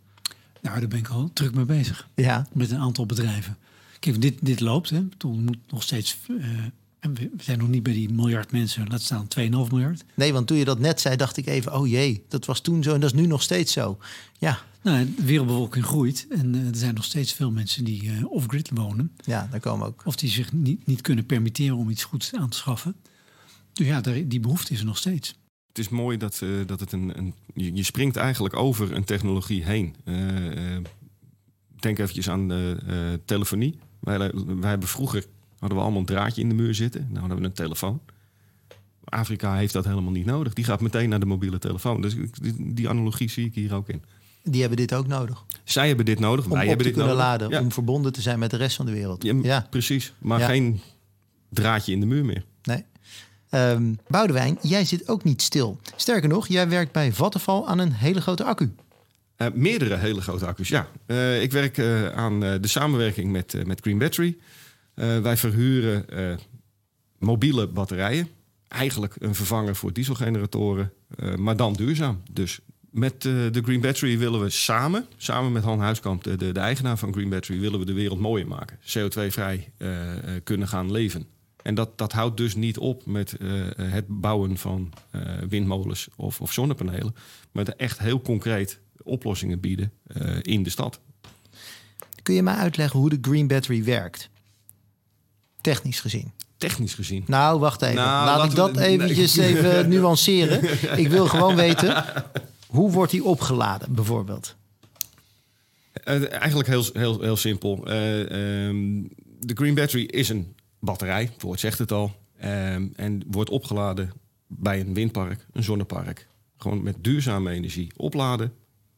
Nou, 0.62 0.80
daar 0.80 0.90
ben 0.90 1.00
ik 1.00 1.08
al 1.08 1.30
druk 1.34 1.56
mee 1.56 1.66
bezig. 1.66 2.08
Ja. 2.16 2.48
Met 2.54 2.72
een 2.72 2.80
aantal 2.80 3.06
bedrijven. 3.06 3.58
Kijk, 4.00 4.22
dit, 4.22 4.38
dit 4.42 4.60
loopt. 4.60 4.90
Hè. 4.90 5.08
Toen 5.18 5.44
moet 5.44 5.58
nog 5.68 5.84
steeds. 5.84 6.18
Uh, 6.28 6.46
we 7.00 7.30
zijn 7.38 7.60
nog 7.60 7.68
niet 7.68 7.84
bij 7.84 7.94
die 7.94 8.14
miljard 8.14 8.52
mensen, 8.52 8.88
laat 8.88 9.02
staan 9.02 9.28
2,5 9.40 9.50
miljard. 9.50 10.06
Nee, 10.14 10.34
want 10.34 10.48
toen 10.48 10.58
je 10.58 10.66
dat 10.66 10.80
net 10.80 11.02
zei, 11.02 11.16
dacht 11.16 11.38
ik 11.38 11.48
even: 11.48 11.74
oh 11.74 11.88
jee, 11.88 12.26
dat 12.28 12.46
was 12.46 12.62
toen 12.62 12.84
zo 12.84 12.94
en 12.94 13.00
dat 13.00 13.14
is 13.14 13.20
nu 13.20 13.28
nog 13.28 13.42
steeds 13.42 13.72
zo. 13.72 13.98
Ja. 14.38 14.60
Nou, 14.82 15.14
de 15.16 15.24
wereldbevolking 15.24 15.86
groeit 15.86 16.28
en 16.30 16.56
uh, 16.56 16.68
er 16.68 16.76
zijn 16.76 16.96
nog 16.96 17.04
steeds 17.04 17.34
veel 17.34 17.52
mensen 17.52 17.84
die 17.84 18.04
uh, 18.04 18.32
off-grid 18.32 18.70
wonen. 18.74 19.12
Ja, 19.26 19.48
daar 19.52 19.60
komen 19.60 19.88
ook. 19.88 20.02
Of 20.06 20.16
die 20.16 20.30
zich 20.30 20.54
niet, 20.54 20.86
niet 20.86 21.02
kunnen 21.02 21.26
permitteren 21.26 21.76
om 21.76 21.90
iets 21.90 22.04
goeds 22.04 22.34
aan 22.34 22.50
te 22.50 22.58
schaffen. 22.58 22.96
Dus 23.74 23.88
ja, 23.88 24.02
die 24.02 24.40
behoefte 24.40 24.74
is 24.74 24.80
er 24.80 24.86
nog 24.86 24.98
steeds. 24.98 25.36
Het 25.68 25.78
is 25.78 25.90
mooi 25.90 26.18
dat, 26.18 26.42
uh, 26.44 26.68
dat 26.68 26.80
het 26.80 26.92
een, 26.92 27.18
een 27.18 27.34
je, 27.54 27.84
springt 27.84 28.16
eigenlijk 28.16 28.56
over 28.56 28.94
een 28.94 29.04
technologie 29.04 29.64
heen. 29.64 29.96
denk 31.80 32.00
eventjes 32.00 32.30
aan 32.30 32.48
de 32.48 33.20
telefonie. 33.26 33.80
Wij, 34.00 34.18
wij 34.46 34.70
hebben 34.70 34.90
vroeger 34.90 35.26
hadden 35.60 35.78
we 35.78 35.84
allemaal 35.84 36.00
een 36.00 36.06
draadje 36.06 36.42
in 36.42 36.50
de 36.50 36.56
muur 36.56 36.76
zitten. 36.76 37.08
Nou 37.10 37.20
hadden 37.20 37.38
we 37.40 37.44
een 37.46 37.54
telefoon. 37.54 38.02
Afrika 39.04 39.56
heeft 39.56 39.74
dat 39.74 39.86
helemaal 39.86 40.12
niet 40.12 40.26
nodig. 40.26 40.54
Die 40.54 40.64
gaat 40.66 40.82
meteen 40.82 41.10
naar 41.10 41.20
de 41.20 41.26
mobiele 41.26 41.60
telefoon. 41.60 42.02
Dus 42.02 42.16
die, 42.42 42.74
die 42.74 42.90
analogie 42.90 43.30
zie 43.30 43.46
ik 43.46 43.54
hier 43.56 43.74
ook 43.76 43.90
in. 43.90 44.04
Die 44.44 44.60
hebben 44.60 44.78
dit 44.78 44.94
ook 44.94 45.08
nodig. 45.08 45.44
Zij 45.64 45.88
hebben 45.88 46.06
dit 46.06 46.20
nodig. 46.20 46.46
Om 46.46 46.52
wij 46.52 46.62
op 46.62 46.68
hebben 46.68 46.86
te 46.86 46.92
dit 46.94 47.02
kunnen 47.02 47.18
nodig. 47.26 47.42
laden. 47.42 47.62
Om 47.62 47.72
verbonden 47.72 48.14
te 48.14 48.22
zijn 48.22 48.40
met 48.40 48.52
de 48.52 48.58
rest 48.58 48.76
van 48.76 48.86
de 48.86 48.92
wereld. 48.92 49.24
Ja, 49.24 49.34
Ja, 49.44 49.68
precies. 49.70 50.14
Maar 50.20 50.40
Ja. 50.40 50.46
geen 50.46 50.82
draadje 51.50 51.92
in 51.92 52.00
de 52.00 52.06
muur 52.06 52.26
meer. 52.26 52.44
nee. 52.64 52.86
Ehm 53.50 53.94
Boudewijn, 54.08 54.58
jij 54.62 54.86
zit 54.86 55.08
ook 55.08 55.24
niet 55.24 55.42
stil. 55.42 55.80
Sterker 55.96 56.30
nog, 56.30 56.48
jij 56.48 56.70
werkt 56.70 56.92
bij 56.92 57.14
Vattenfall 57.14 57.64
aan 57.64 57.80
een 57.80 57.92
hele 57.94 58.22
grote 58.22 58.44
accu. 58.44 58.72
Eh, 59.36 59.48
meerdere 59.54 59.96
hele 59.98 60.22
grote 60.22 60.46
accu's, 60.46 60.68
ja. 60.70 60.88
Eh, 61.06 61.42
ik 61.42 61.52
werk 61.52 61.78
eh, 61.78 62.10
aan 62.10 62.40
de 62.40 62.60
samenwerking 62.68 63.32
met, 63.32 63.66
met 63.68 63.80
Green 63.82 63.98
Battery. 63.98 64.38
Eh, 65.00 65.20
wij 65.20 65.38
verhuren 65.38 66.10
eh, 66.10 66.38
mobiele 67.20 67.68
batterijen. 67.68 68.30
Eigenlijk 68.68 69.16
een 69.20 69.36
vervanger 69.36 69.76
voor 69.76 69.94
dieselgeneratoren, 69.94 70.94
eh, 71.16 71.36
maar 71.36 71.56
dan 71.56 71.74
duurzaam. 71.74 72.22
Dus 72.32 72.60
met 72.90 73.22
de 73.22 73.62
Green 73.64 73.82
Battery 73.82 74.18
willen 74.18 74.42
we 74.42 74.50
samen, 74.50 75.06
samen 75.18 75.52
met 75.52 75.64
Han 75.64 75.80
Huiskamp, 75.80 76.24
de, 76.24 76.36
de, 76.36 76.52
eigenaar 76.52 76.98
van 76.98 77.14
Green 77.14 77.30
Battery, 77.30 77.60
willen 77.60 77.80
we 77.80 77.86
de 77.86 77.94
wereld 77.94 78.20
mooier 78.20 78.48
maken. 78.48 78.78
CO2-vrij 78.78 79.72
eh, 79.78 80.18
eh, 80.18 80.42
kunnen 80.44 80.68
gaan 80.68 80.92
leven. 80.92 81.26
En 81.62 81.76
dat, 81.76 81.98
dat 81.98 82.12
houdt 82.12 82.38
dus 82.38 82.56
niet 82.56 82.78
op 82.78 83.06
met 83.06 83.36
het 83.76 84.06
bouwen 84.08 84.58
van 84.58 84.94
windmolens 85.50 86.08
of, 86.16 86.42
of 86.42 86.54
zonnepanelen. 86.54 87.16
Maar 87.52 87.68
echt 87.68 88.00
heel 88.00 88.22
concreet 88.22 88.80
oplossingen 89.04 89.60
bieden 89.60 89.92
in 90.42 90.64
de 90.64 90.70
stad. 90.70 91.00
Kun 92.24 92.34
je 92.34 92.44
mij 92.44 92.54
uitleggen 92.54 93.00
hoe 93.00 93.10
de 93.10 93.18
Green 93.22 93.48
Battery 93.48 93.84
werkt? 93.84 94.30
Technisch 95.62 96.00
gezien. 96.00 96.32
Technisch 96.58 96.94
gezien. 96.94 97.24
Nou, 97.28 97.60
wacht 97.60 97.82
even. 97.82 97.96
Nou, 97.96 98.26
Laat 98.26 98.50
ik 98.50 98.56
dat 98.56 98.76
we- 98.76 98.82
eventjes 98.82 99.36
nee. 99.36 99.48
even 99.58 99.90
nuanceren. 99.90 100.64
Ik 101.00 101.08
wil 101.08 101.26
gewoon 101.28 101.56
weten, 101.56 102.04
hoe 102.68 102.92
wordt 102.92 103.12
die 103.12 103.24
opgeladen 103.24 103.94
bijvoorbeeld? 103.94 104.56
Eh, 105.94 106.32
eigenlijk 106.32 106.70
heel, 106.70 106.86
heel, 106.94 107.22
heel 107.22 107.38
simpel. 107.38 107.86
Eh, 107.88 108.22
ehm, 108.68 109.04
de 109.40 109.54
Green 109.54 109.74
Battery 109.76 110.04
is 110.04 110.30
een 110.30 110.56
batterij, 110.80 111.24
het 111.34 111.42
woord 111.42 111.60
zegt 111.60 111.80
het 111.80 111.92
al. 111.92 112.16
Ehm, 112.38 112.88
en 112.96 113.24
wordt 113.28 113.50
opgeladen 113.50 114.12
bij 114.48 114.80
een 114.80 114.94
windpark, 114.94 115.46
een 115.54 115.64
zonnepark. 115.64 116.28
Gewoon 116.58 116.84
met 116.84 116.96
duurzame 117.02 117.52
energie 117.52 117.92
opladen. 117.96 118.54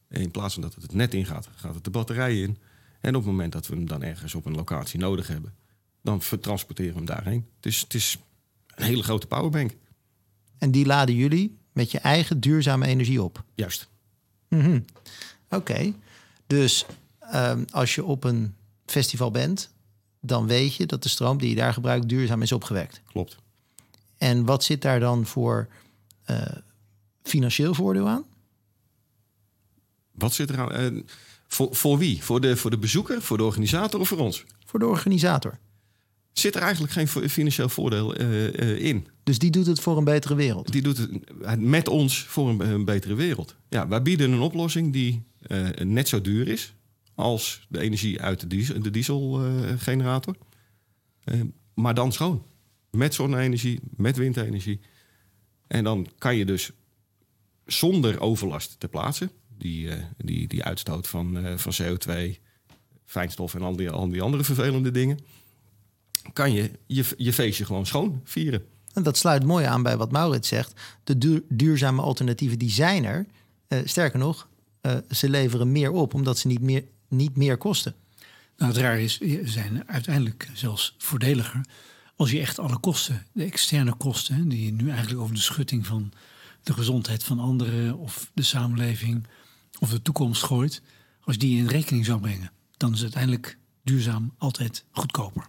En 0.08 0.20
in 0.20 0.30
plaats 0.30 0.54
van 0.54 0.62
dat 0.62 0.74
het 0.74 0.82
het 0.82 0.94
net 0.94 1.14
ingaat, 1.14 1.48
gaat 1.56 1.74
het 1.74 1.84
de 1.84 1.90
batterij 1.90 2.40
in. 2.40 2.58
En 3.00 3.14
op 3.16 3.22
het 3.22 3.30
moment 3.30 3.52
dat 3.52 3.66
we 3.66 3.74
hem 3.74 3.86
dan 3.86 4.02
ergens 4.02 4.34
op 4.34 4.46
een 4.46 4.54
locatie 4.54 4.98
nodig 4.98 5.26
hebben, 5.26 5.54
dan 6.02 6.22
vertransporteren 6.22 6.92
we 6.92 6.96
hem 6.96 7.06
daarheen. 7.06 7.46
Dus 7.60 7.80
het 7.80 7.94
is 7.94 8.18
een 8.66 8.84
hele 8.84 9.02
grote 9.02 9.26
powerbank. 9.26 9.76
En 10.58 10.70
die 10.70 10.86
laden 10.86 11.14
jullie 11.14 11.58
met 11.72 11.90
je 11.90 11.98
eigen 11.98 12.40
duurzame 12.40 12.86
energie 12.86 13.22
op. 13.22 13.44
Juist. 13.54 13.88
Mhm. 14.48 14.80
Oké, 15.48 15.94
dus 16.46 16.86
ehm, 17.18 17.64
als 17.70 17.94
je 17.94 18.04
op 18.04 18.24
een 18.24 18.54
festival 18.86 19.30
bent, 19.30 19.70
dan 20.20 20.46
weet 20.46 20.74
je 20.74 20.86
dat 20.86 21.02
de 21.02 21.08
stroom 21.08 21.38
die 21.38 21.48
je 21.48 21.54
daar 21.54 21.72
gebruikt 21.72 22.08
duurzaam 22.08 22.42
is 22.42 22.52
opgewekt. 22.52 23.00
Klopt. 23.06 23.36
En 24.18 24.44
wat 24.44 24.64
zit 24.64 24.82
daar 24.82 25.00
dan 25.00 25.26
voor 25.26 25.68
eh, 26.24 26.56
financieel 27.22 27.74
voordeel 27.74 28.08
aan? 28.08 28.24
Wat 30.12 30.32
zit 30.32 30.50
er 30.50 30.58
aan? 30.60 30.72
Eh, 30.72 31.02
voor, 31.48 31.74
voor 31.74 31.98
wie? 31.98 32.22
Voor 32.22 32.40
de, 32.40 32.56
voor 32.56 32.70
de 32.70 32.78
bezoeker, 32.78 33.22
voor 33.22 33.36
de 33.36 33.44
organisator 33.44 34.00
of 34.00 34.08
voor 34.08 34.18
ons? 34.18 34.44
Voor 34.66 34.78
de 34.78 34.86
organisator. 34.86 35.58
Zit 36.32 36.54
er 36.54 36.62
eigenlijk 36.62 36.92
geen 36.92 37.08
financieel 37.08 37.68
voordeel 37.68 38.14
eh, 38.14 38.60
eh, 38.60 38.84
in. 38.84 39.06
Dus 39.22 39.38
die 39.38 39.50
doet 39.50 39.66
het 39.66 39.80
voor 39.80 39.96
een 39.96 40.04
betere 40.04 40.34
wereld. 40.34 40.72
Die 40.72 40.82
doet 40.82 40.96
het 40.96 41.60
met 41.60 41.88
ons 41.88 42.18
voor 42.18 42.48
een, 42.48 42.60
een 42.60 42.84
betere 42.84 43.14
wereld. 43.14 43.56
Ja, 43.68 43.88
wij 43.88 44.02
bieden 44.02 44.32
een 44.32 44.40
oplossing 44.40 44.92
die 44.92 45.22
eh, 45.42 45.68
net 45.84 46.08
zo 46.08 46.20
duur 46.20 46.48
is 46.48 46.74
als 47.14 47.66
de 47.68 47.80
energie 47.80 48.20
uit 48.20 48.40
de, 48.40 48.46
diesel, 48.46 48.80
de 48.80 48.90
dieselgenerator. 48.90 50.36
Eh, 51.24 51.40
maar 51.74 51.94
dan 51.94 52.12
schoon. 52.12 52.46
Met 52.90 53.14
zonne-energie, 53.14 53.80
met 53.96 54.16
windenergie. 54.16 54.80
En 55.66 55.84
dan 55.84 56.08
kan 56.18 56.36
je 56.36 56.44
dus 56.44 56.70
zonder 57.66 58.20
overlast 58.20 58.80
ter 58.80 58.88
plaatse, 58.88 59.30
die, 59.58 59.90
eh, 59.90 60.04
die, 60.16 60.48
die 60.48 60.64
uitstoot 60.64 61.08
van, 61.08 61.38
eh, 61.38 61.56
van 61.56 61.72
CO2, 61.72 62.38
fijnstof 63.04 63.54
en 63.54 63.62
al 63.62 63.76
die, 63.76 63.90
al 63.90 64.08
die 64.08 64.22
andere 64.22 64.44
vervelende 64.44 64.90
dingen, 64.90 65.18
kan 66.32 66.52
je, 66.52 66.70
je 66.86 67.04
je 67.16 67.32
feestje 67.32 67.64
gewoon 67.64 67.86
schoon 67.86 68.20
vieren. 68.24 68.64
En 68.92 69.02
dat 69.02 69.16
sluit 69.16 69.44
mooi 69.44 69.64
aan 69.64 69.82
bij 69.82 69.96
wat 69.96 70.12
Maurits 70.12 70.48
zegt. 70.48 70.80
De 71.04 71.18
duur- 71.18 71.42
duurzame 71.48 72.02
alternatieven 72.02 72.58
die 72.58 72.70
zijn 72.70 73.04
er. 73.04 73.26
Eh, 73.68 73.78
sterker 73.84 74.18
nog, 74.18 74.48
eh, 74.80 74.96
ze 75.10 75.28
leveren 75.28 75.72
meer 75.72 75.90
op 75.90 76.14
omdat 76.14 76.38
ze 76.38 76.46
niet 76.46 76.60
meer, 76.60 76.84
niet 77.08 77.36
meer 77.36 77.56
kosten. 77.56 77.94
Nou, 78.56 78.72
het 78.72 78.80
raar 78.80 79.00
is, 79.00 79.18
ze 79.18 79.40
zijn 79.44 79.88
uiteindelijk 79.88 80.50
zelfs 80.52 80.94
voordeliger 80.98 81.60
als 82.16 82.30
je 82.30 82.40
echt 82.40 82.58
alle 82.58 82.78
kosten, 82.78 83.26
de 83.32 83.44
externe 83.44 83.94
kosten, 83.94 84.34
hè, 84.34 84.46
die 84.46 84.64
je 84.64 84.72
nu 84.72 84.90
eigenlijk 84.90 85.20
over 85.20 85.34
de 85.34 85.40
schutting 85.40 85.86
van 85.86 86.12
de 86.62 86.72
gezondheid 86.72 87.24
van 87.24 87.38
anderen 87.38 87.98
of 87.98 88.30
de 88.34 88.42
samenleving 88.42 89.26
of 89.78 89.90
de 89.90 90.02
toekomst 90.02 90.42
gooit, 90.42 90.82
als 91.20 91.34
je 91.34 91.40
die 91.40 91.58
in 91.58 91.66
rekening 91.66 92.04
zou 92.04 92.20
brengen, 92.20 92.50
dan 92.76 92.92
is 92.92 93.02
uiteindelijk 93.02 93.58
duurzaam 93.82 94.34
altijd 94.38 94.84
goedkoper. 94.90 95.48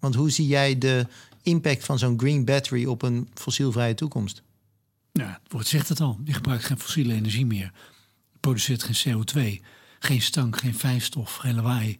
Want 0.00 0.14
hoe 0.14 0.30
zie 0.30 0.46
jij 0.46 0.78
de 0.78 1.06
impact 1.42 1.84
van 1.84 1.98
zo'n 1.98 2.18
green 2.18 2.44
battery 2.44 2.84
op 2.86 3.02
een 3.02 3.28
fossielvrije 3.34 3.94
toekomst? 3.94 4.42
Ja, 5.12 5.40
het 5.42 5.52
woord 5.52 5.66
zegt 5.66 5.88
het 5.88 6.00
al. 6.00 6.20
Je 6.24 6.32
gebruikt 6.32 6.64
geen 6.64 6.78
fossiele 6.78 7.14
energie 7.14 7.46
meer. 7.46 7.72
Je 8.32 8.38
produceert 8.40 8.82
geen 8.82 9.24
CO2, 9.24 9.64
geen 9.98 10.22
stank, 10.22 10.58
geen 10.58 10.74
fijnstof, 10.74 11.34
geen 11.34 11.54
lawaai. 11.54 11.98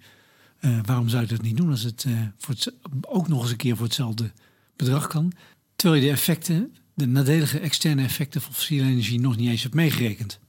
Eh, 0.59 0.79
waarom 0.85 1.09
zou 1.09 1.23
je 1.23 1.29
dat 1.29 1.43
niet 1.43 1.57
doen 1.57 1.71
als 1.71 1.83
het, 1.83 2.05
eh, 2.05 2.13
voor 2.39 2.55
het 2.55 2.73
ook 3.01 3.29
nog 3.29 3.43
eens 3.43 3.51
een 3.51 3.57
keer 3.57 3.77
voor 3.77 3.85
hetzelfde 3.85 4.33
bedrag 4.77 5.07
kan? 5.07 5.33
Terwijl 5.77 6.01
je 6.01 6.07
de 6.07 6.13
effecten, 6.13 6.77
de 6.95 7.07
nadelige 7.07 7.59
externe 7.59 8.03
effecten 8.03 8.41
van 8.41 8.53
fossiele 8.53 8.87
energie 8.87 9.21
nog 9.21 9.37
niet 9.37 9.49
eens 9.49 9.63
hebt 9.63 9.75
meegerekend. 9.75 10.41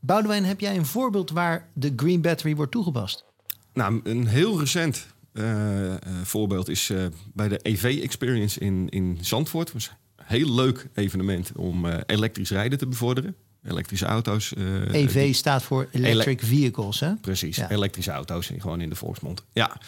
Boudewijn, 0.00 0.44
heb 0.44 0.60
jij 0.60 0.76
een 0.76 0.86
voorbeeld 0.86 1.30
waar 1.30 1.68
de 1.74 1.92
green 1.96 2.20
battery 2.20 2.54
wordt 2.54 2.72
toegepast? 2.72 3.24
Nou, 3.72 4.00
een 4.04 4.26
heel 4.26 4.58
recent 4.58 5.06
eh, 5.36 5.94
voorbeeld 6.22 6.68
is 6.68 6.90
eh, 6.90 7.06
bij 7.34 7.48
de 7.48 7.58
EV 7.62 8.00
Experience 8.02 8.60
in, 8.60 8.88
in 8.88 9.18
Zandvoort. 9.20 9.72
Was 9.72 9.88
een 10.16 10.24
heel 10.26 10.54
leuk 10.54 10.88
evenement 10.94 11.52
om 11.56 11.86
elektrisch 11.86 12.50
rijden 12.50 12.78
te 12.78 12.86
bevorderen. 12.86 13.34
elektrische 13.64 14.06
auto's. 14.06 14.52
EV 14.92 15.12
die- 15.24 15.32
staat 15.32 15.62
voor 15.62 15.88
Electric 15.92 16.40
Vehicles, 16.44 17.00
hè? 17.00 17.14
Precies, 17.14 17.56
Ja. 17.56 17.70
elektrische 17.70 18.10
auto's, 18.10 18.50
gewoon 18.58 18.80
in 18.80 18.88
de 18.88 18.94
volksmond. 18.94 19.44
Ja, 19.52 19.80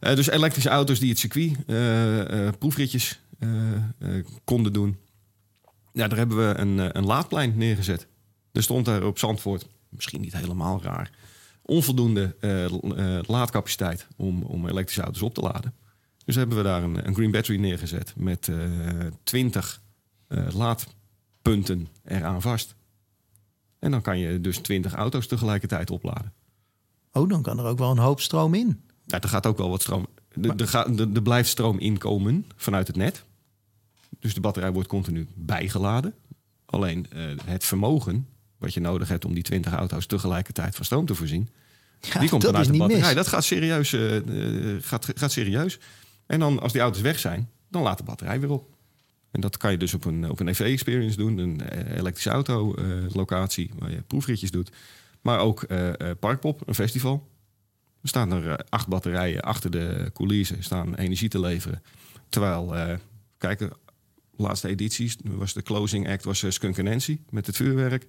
dus 0.00 0.26
elektrische 0.30 0.68
auto's 0.68 0.98
die 0.98 1.08
het 1.10 1.18
circuit 1.18 1.56
proefritjes 2.58 3.20
konden 4.44 4.72
doen. 4.72 4.96
Ja, 5.92 6.08
daar 6.08 6.18
hebben 6.18 6.48
we 6.48 6.58
een, 6.58 6.96
een 6.96 7.04
laadplein 7.06 7.52
neergezet. 7.56 8.06
Er 8.52 8.62
stond 8.62 8.84
daar 8.84 9.04
op 9.04 9.18
Zandvoort, 9.18 9.66
misschien 9.88 10.20
niet 10.20 10.32
helemaal 10.36 10.80
raar, 10.82 11.10
onvoldoende 11.70 12.36
eh, 12.40 12.64
eh, 12.64 13.22
laadcapaciteit 13.26 14.06
om, 14.16 14.42
om 14.42 14.68
elektrische 14.68 15.02
auto's 15.02 15.22
op 15.22 15.34
te 15.34 15.40
laden. 15.40 15.74
Dus 16.24 16.34
hebben 16.34 16.56
we 16.56 16.62
daar 16.62 16.82
een, 16.82 17.06
een 17.06 17.14
green 17.14 17.30
battery 17.30 17.58
neergezet 17.58 18.12
met 18.16 18.48
eh 18.48 19.06
20 19.22 19.82
eh, 20.26 20.46
laadpunten 20.54 21.88
eraan 22.04 22.42
vast. 22.42 22.74
En 23.78 23.90
dan 23.90 24.02
kan 24.02 24.18
je 24.18 24.40
dus 24.40 24.58
20 24.58 24.94
auto's 24.94 25.26
tegelijkertijd 25.26 25.90
opladen. 25.90 26.32
Oh, 27.12 27.28
dan 27.28 27.42
kan 27.42 27.58
er 27.58 27.64
ook 27.64 27.78
wel 27.78 27.90
een 27.90 27.98
hoop 27.98 28.20
stroom 28.20 28.54
in. 28.54 28.80
Ja, 29.06 29.20
er 29.20 29.28
gaat 29.28 29.46
ook 29.46 29.58
wel 29.58 29.70
wat 29.70 29.82
stroom. 29.82 30.06
Er, 30.42 30.56
er, 30.56 30.68
gaat, 30.68 31.00
er, 31.00 31.12
er 31.14 31.22
blijft 31.22 31.48
stroom 31.48 31.78
inkomen 31.78 32.46
vanuit 32.56 32.86
het 32.86 32.96
net. 32.96 33.24
Dus 34.18 34.34
de 34.34 34.40
batterij 34.40 34.72
wordt 34.72 34.88
continu 34.88 35.26
bijgeladen. 35.34 36.14
Alleen 36.66 37.06
het 37.44 37.64
vermogen 37.64 38.26
wat 38.60 38.74
je 38.74 38.80
nodig 38.80 39.08
hebt 39.08 39.24
om 39.24 39.34
die 39.34 39.42
20 39.42 39.72
auto's 39.72 40.06
tegelijkertijd 40.06 40.74
van 40.76 40.84
stroom 40.84 41.06
te 41.06 41.14
voorzien, 41.14 41.48
Ja, 42.00 42.20
die 42.20 42.28
komt 42.28 42.42
dat 42.42 42.52
dan 42.52 42.54
uit 42.54 42.60
is 42.60 42.66
de 42.66 42.72
niet 42.72 42.80
batterij. 42.80 43.06
mis. 43.06 43.14
Dat 43.14 43.26
gaat 43.26 43.44
serieus, 43.44 43.92
eh, 43.92 44.16
eh, 44.16 44.82
gaat, 44.82 45.06
gaat 45.14 45.32
serieus. 45.32 45.78
En 46.26 46.40
dan 46.40 46.60
als 46.60 46.72
die 46.72 46.80
auto's 46.80 47.00
weg 47.02 47.18
zijn, 47.18 47.50
dan 47.68 47.82
laat 47.82 47.98
de 47.98 48.04
batterij 48.04 48.40
weer 48.40 48.50
op. 48.50 48.68
En 49.30 49.40
dat 49.40 49.56
kan 49.56 49.70
je 49.70 49.76
dus 49.76 49.94
op 49.94 50.04
een, 50.04 50.30
op 50.30 50.40
een 50.40 50.48
EV-experience 50.48 51.16
doen, 51.16 51.38
een 51.38 51.60
eh, 51.60 51.96
elektrische 51.96 52.30
auto-locatie 52.30 53.70
waar 53.78 53.90
je 53.90 54.02
proefritjes 54.06 54.50
doet. 54.50 54.70
Maar 55.20 55.38
ook 55.38 55.62
eh, 55.62 55.90
Parkpop, 56.20 56.68
een 56.68 56.74
festival. 56.74 57.28
Er 58.02 58.08
staan 58.08 58.32
er 58.32 58.64
acht 58.68 58.88
batterijen 58.88 59.40
achter 59.42 59.70
de 59.70 60.10
coulissen, 60.14 60.62
staan 60.62 60.94
energie 60.94 61.28
te 61.28 61.40
leveren. 61.40 61.82
Terwijl, 62.28 62.76
eh 62.76 62.94
kijken, 63.38 63.72
laatste 64.36 64.68
edities 64.68 65.16
was 65.24 65.52
de 65.52 65.62
closing 65.62 66.08
act 66.08 66.24
was 66.24 66.44
Skunk 66.48 66.82
Nancy 66.82 67.18
met 67.30 67.46
het 67.46 67.56
vuurwerk. 67.56 68.06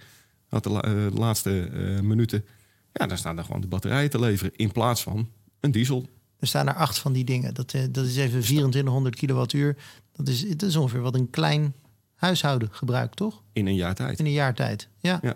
Had 0.52 0.64
de, 0.64 0.70
la- 0.70 0.82
eh, 0.82 0.92
de 0.92 1.12
laatste 1.14 1.70
eh, 1.74 2.00
minuten. 2.00 2.46
Ja, 2.94 3.06
daar 3.08 3.18
staan 3.18 3.38
er 3.38 3.44
gewoon 3.44 3.62
de 3.62 3.68
batterijen 3.68 4.10
te 4.10 4.20
leveren 4.20 4.52
in 4.56 4.72
plaats 4.72 5.04
van 5.04 5.30
een 5.60 5.72
diesel. 5.72 6.08
Er 6.40 6.48
staan 6.48 6.68
er 6.68 6.74
acht 6.74 7.00
van 7.00 7.14
die 7.14 7.24
dingen. 7.24 7.54
Dat, 7.54 7.74
eh, 7.74 7.82
dat 7.92 8.06
is 8.06 8.16
even 8.18 8.42
2400 8.42 9.16
kilowattuur. 9.16 9.78
Dat 10.16 10.28
is, 10.28 10.50
dat 10.50 10.62
is 10.70 10.76
ongeveer 10.76 11.02
wat 11.02 11.16
een 11.16 11.30
klein 11.30 11.74
huishouden 12.16 12.68
gebruikt, 12.72 13.16
toch? 13.16 13.42
In 13.54 13.68
een 13.68 13.76
jaar 13.76 13.96
tijd. 13.96 14.20
In 14.20 14.26
een 14.26 14.32
jaar 14.32 14.54
tijd. 14.56 14.88
Ja, 15.00 15.20
Ja, 15.22 15.36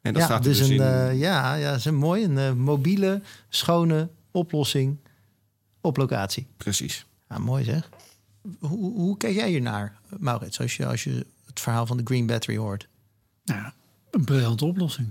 En 0.00 0.12
dat 0.12 0.22
ja 0.22 0.28
staat 0.28 0.38
er 0.44 0.50
dus, 0.50 0.58
dus 0.58 0.68
een, 0.68 0.74
in. 1.10 1.16
ja, 1.18 1.54
ja, 1.54 1.68
dat 1.70 1.78
is 1.78 1.84
een 1.84 1.94
mooi. 1.96 2.24
Een 2.24 2.58
mobiele, 2.60 3.22
schone 3.48 4.08
oplossing 4.30 4.96
op 5.80 5.96
locatie. 5.96 6.46
Precies. 6.56 7.06
Ja, 7.28 7.38
mooi 7.38 7.64
zeg. 7.64 7.88
Hoe, 8.58 8.92
hoe 8.92 9.16
kijk 9.16 9.34
jij 9.34 9.48
hiernaar, 9.50 9.98
Maurits, 10.18 10.60
als 10.60 10.76
je, 10.76 10.86
als 10.86 11.04
je 11.04 11.26
het 11.46 11.60
verhaal 11.60 11.86
van 11.86 11.96
de 11.96 12.02
Green 12.04 12.26
Battery 12.26 12.56
hoort? 12.56 12.88
Nou, 13.44 13.60
ja, 13.60 13.74
een 14.10 14.24
briljante 14.24 14.64
oplossing. 14.64 15.08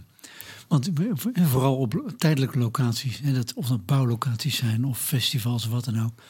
Want 0.67 0.89
vooral 1.33 1.77
op 1.77 2.13
tijdelijke 2.17 2.57
locaties, 2.57 3.19
hè, 3.19 3.33
dat, 3.33 3.53
of 3.53 3.67
dat 3.67 3.85
bouwlocaties 3.85 4.55
zijn 4.55 4.85
of 4.85 4.99
festivals 4.99 5.65
of 5.65 5.71
wat 5.71 5.85
dan 5.85 6.03
ook. 6.03 6.21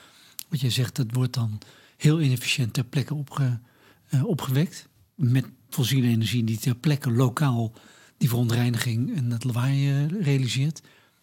Wat 0.49 0.61
jij 0.61 0.69
zegt, 0.69 0.95
dat 0.95 1.07
wordt 1.11 1.33
dan 1.33 1.59
heel 1.97 2.21
inefficiënt 2.21 2.73
ter 2.73 2.83
plekke 2.83 3.13
opge, 3.13 3.59
eh, 4.07 4.25
opgewekt. 4.25 4.87
Met 5.15 5.45
fossiele 5.69 6.07
energie 6.07 6.43
die 6.43 6.57
ter 6.57 6.75
plekke 6.75 7.11
lokaal 7.11 7.73
die 8.17 8.29
verontreiniging 8.29 9.15
en 9.15 9.29
dat 9.29 9.43
lawaai 9.43 9.89
eh, 9.89 10.21
realiseert. 10.21 10.81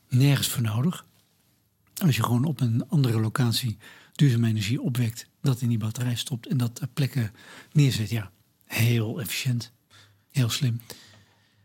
Nergens 0.09 0.49
voor 0.49 0.63
nodig. 0.63 1.07
Als 1.95 2.17
je 2.17 2.23
gewoon 2.23 2.45
op 2.45 2.61
een 2.61 2.89
andere 2.89 3.21
locatie 3.21 3.77
duurzame 4.13 4.49
energie 4.49 4.81
opwekt, 4.81 5.29
dat 5.41 5.61
in 5.61 5.69
die 5.69 5.79
batterij 5.79 6.17
stopt 6.17 6.47
en 6.47 6.57
dat 6.57 6.75
ter 6.75 6.89
plekke 6.89 7.31
neerzet. 7.73 8.11
Ja, 8.11 8.31
heel 8.65 9.21
efficiënt. 9.21 9.73
Heel 10.31 10.51
slim. 10.51 10.81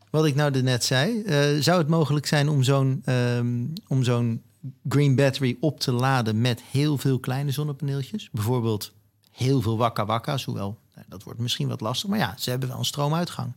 Wat 0.10 0.26
ik 0.26 0.36
nou 0.36 0.62
net 0.62 0.84
zei, 0.84 1.22
eh, 1.22 1.62
zou 1.62 1.78
het 1.78 1.88
mogelijk 1.88 2.26
zijn 2.26 2.50
om 2.50 2.64
zo'n 2.64 3.02
ehm, 3.06 3.66
om 3.88 4.04
zo'n 4.04 4.42
Green 4.90 5.16
Battery 5.16 5.58
op 5.60 5.80
te 5.80 5.92
laden 5.92 6.42
met 6.42 6.62
heel 6.72 6.98
veel 6.98 7.20
kleine 7.20 7.52
zonnepaneeltjes? 7.52 8.30
Bijvoorbeeld 8.32 8.94
heel 9.32 9.62
veel 9.62 9.78
wakka 9.78 10.06
wakka's, 10.06 10.44
hoewel 10.44 10.78
nou, 10.96 11.06
dat 11.10 11.24
wordt 11.24 11.40
misschien 11.40 11.68
wat 11.68 11.82
lastig. 11.82 12.10
Maar 12.10 12.20
ja, 12.20 12.36
ze 12.38 12.50
hebben 12.50 12.70
wel 12.70 12.78
een 12.78 12.86
stroomuitgang. 12.86 13.54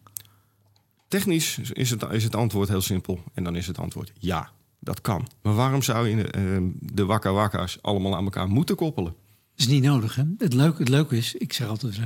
Technisch 1.09 1.59
is 1.59 1.91
het, 1.91 2.03
is 2.11 2.25
het 2.25 2.35
antwoord 2.35 2.69
heel 2.69 2.81
simpel. 2.81 3.21
En 3.35 3.45
dan 3.45 3.57
is 3.57 3.67
het 3.67 3.79
antwoord 3.79 4.13
ja, 4.19 4.51
dat 4.79 5.01
kan. 5.01 5.29
Maar 5.43 5.55
waarom 5.55 5.83
zou 5.83 6.09
je 6.09 6.31
eh, 6.31 6.43
de 6.81 7.05
wakka 7.05 7.33
wakka's 7.33 7.79
allemaal 7.81 8.17
aan 8.17 8.25
elkaar 8.25 8.49
moeten 8.49 8.77
koppelen? 8.77 9.15
Dat 9.55 9.67
is 9.67 9.67
niet 9.67 9.83
nodig. 9.83 10.15
Hè? 10.15 10.23
Het, 10.39 10.53
leuke, 10.53 10.79
het 10.79 10.89
leuke 10.89 11.17
is, 11.17 11.35
ik 11.35 11.53
zeg 11.53 11.69
altijd, 11.69 11.99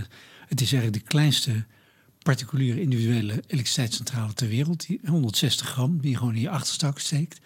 het 0.49 0.61
is 0.61 0.73
eigenlijk 0.73 1.05
de 1.05 1.11
kleinste 1.11 1.65
particuliere 2.27 2.81
individuele 2.81 3.33
elektriciteitscentrale 3.33 4.33
ter 4.33 4.49
wereld. 4.49 4.87
Die 4.87 5.01
160 5.07 5.69
gram, 5.69 6.01
die 6.01 6.11
je 6.11 6.17
gewoon 6.17 6.35
in 6.35 6.41
je 6.41 6.51
achterstak 6.51 6.99
steekt. 6.99 7.41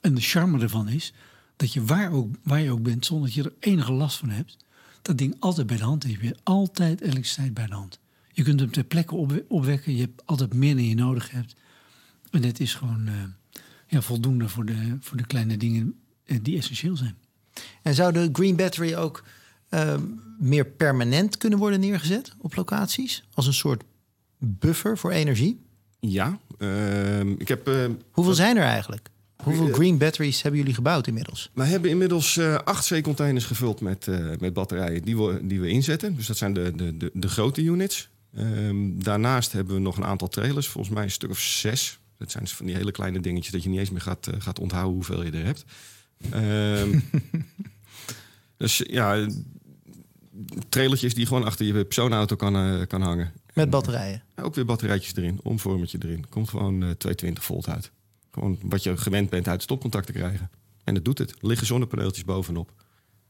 En 0.00 0.14
de 0.14 0.20
charme 0.20 0.60
ervan 0.60 0.88
is 0.88 1.12
dat 1.56 1.72
je 1.72 1.84
waar, 1.84 2.12
ook, 2.12 2.34
waar 2.42 2.60
je 2.60 2.70
ook 2.70 2.82
bent, 2.82 3.06
zonder 3.06 3.26
dat 3.26 3.34
je 3.34 3.42
er 3.42 3.52
enige 3.58 3.92
last 3.92 4.16
van 4.18 4.28
hebt, 4.28 4.56
dat 5.02 5.18
ding 5.18 5.36
altijd 5.38 5.66
bij 5.66 5.76
de 5.76 5.82
hand 5.82 6.02
heeft. 6.02 6.20
Je 6.20 6.26
hebt 6.26 6.40
altijd 6.42 7.00
elektriciteit 7.00 7.54
bij 7.54 7.66
de 7.66 7.74
hand. 7.74 7.98
Je 8.32 8.42
kunt 8.42 8.60
hem 8.60 8.70
ter 8.70 8.84
plekke 8.84 9.14
op, 9.14 9.42
opwekken. 9.48 9.94
Je 9.94 10.00
hebt 10.00 10.26
altijd 10.26 10.54
meer 10.54 10.74
dan 10.74 10.84
je 10.84 10.94
nodig 10.94 11.30
hebt. 11.30 11.54
En 12.30 12.42
het 12.42 12.60
is 12.60 12.74
gewoon 12.74 13.06
eh, 13.06 13.14
ja, 13.86 14.00
voldoende 14.00 14.48
voor 14.48 14.64
de, 14.64 14.96
voor 15.00 15.16
de 15.16 15.26
kleine 15.26 15.56
dingen 15.56 15.94
eh, 16.24 16.38
die 16.42 16.58
essentieel 16.58 16.96
zijn. 16.96 17.16
En 17.82 17.94
zou 17.94 18.12
de 18.12 18.28
Green 18.32 18.56
Battery 18.56 18.94
ook 18.94 19.24
ehm, 19.68 20.02
meer 20.38 20.66
permanent 20.66 21.36
kunnen 21.36 21.58
worden 21.58 21.80
neergezet 21.80 22.34
op 22.38 22.56
locaties? 22.56 23.24
Als 23.34 23.46
een 23.46 23.54
soort 23.54 23.84
buffer 24.44 24.98
voor 24.98 25.10
energie? 25.10 25.60
Ja, 26.00 26.38
ehm, 26.58 27.30
ik 27.38 27.48
heb, 27.48 27.68
eh, 27.68 27.84
Hoeveel 28.10 28.34
zijn 28.34 28.56
er 28.56 28.62
eigenlijk? 28.62 29.10
Hoeveel 29.42 29.68
Eh, 29.68 29.74
Green 29.74 29.98
Batteries 29.98 30.42
hebben 30.42 30.60
jullie 30.60 30.74
gebouwd 30.74 31.06
inmiddels? 31.06 31.50
wij 31.54 31.66
hebben 31.66 31.90
inmiddels 31.90 32.36
eh, 32.36 32.54
acht 32.54 32.84
zeecontainers 32.84 33.44
gevuld 33.44 33.80
met, 33.80 34.06
met 34.40 34.52
batterijen 34.52 35.02
die 35.02 35.16
we, 35.16 35.46
die 35.46 35.60
we 35.60 35.68
inzetten. 35.68 36.16
Dus 36.16 36.26
dat 36.26 36.36
zijn 36.36 36.52
de, 36.52 36.72
de, 36.74 36.96
de, 36.96 37.10
de 37.14 37.28
grote 37.28 37.62
units. 37.62 38.08
Ehm, 38.34 38.76
daarnaast 38.94 39.52
hebben 39.52 39.74
we 39.74 39.80
nog 39.80 39.96
een 39.96 40.04
aantal 40.04 40.28
trailers, 40.28 40.68
volgens 40.68 40.94
mij 40.94 41.04
een 41.04 41.10
stuk 41.10 41.30
of 41.30 41.38
zes. 41.38 41.98
Dat 42.18 42.30
zijn 42.30 42.44
dus 42.44 42.54
van 42.54 42.66
die 42.66 42.74
hele 42.74 42.90
kleine 42.90 43.20
dingetjes 43.20 43.52
dat 43.52 43.62
je 43.62 43.68
niet 43.68 43.78
eens 43.78 43.90
meer 43.90 44.00
gaat, 44.00 44.28
gaat 44.38 44.58
onthouden 44.58 44.94
hoeveel 44.94 45.24
je 45.24 45.30
er 45.30 45.44
hebt. 45.44 45.64
Ehm, 46.30 46.98
dus 48.56 48.82
ja, 48.86 49.28
trailertjes 50.68 51.14
die 51.14 51.26
gewoon 51.26 51.44
achter 51.44 51.66
je 51.66 51.84
persoonauto 51.84 52.36
kan, 52.36 52.86
kan 52.86 53.02
hangen. 53.02 53.32
Met 53.52 53.70
batterijen. 53.70 54.22
Ook 54.42 54.54
weer 54.54 54.64
batterijtjes 54.64 55.16
erin, 55.16 55.40
omvormertje 55.42 55.98
erin. 56.02 56.28
Komt 56.28 56.48
gewoon 56.48 56.74
eh 56.74 56.78
220 56.90 57.44
volt 57.44 57.68
uit. 57.68 57.90
Gewoon 58.30 58.58
wat 58.62 58.82
je 58.82 58.96
gewend 58.96 59.30
bent 59.30 59.48
uit 59.48 59.62
stopcontact 59.62 60.06
te 60.06 60.12
krijgen. 60.12 60.50
En 60.84 60.94
dat 60.94 61.04
doet 61.04 61.18
het. 61.18 61.30
Er 61.30 61.36
liggen 61.40 61.66
zonnepaneeltjes 61.66 62.24
bovenop. 62.24 62.72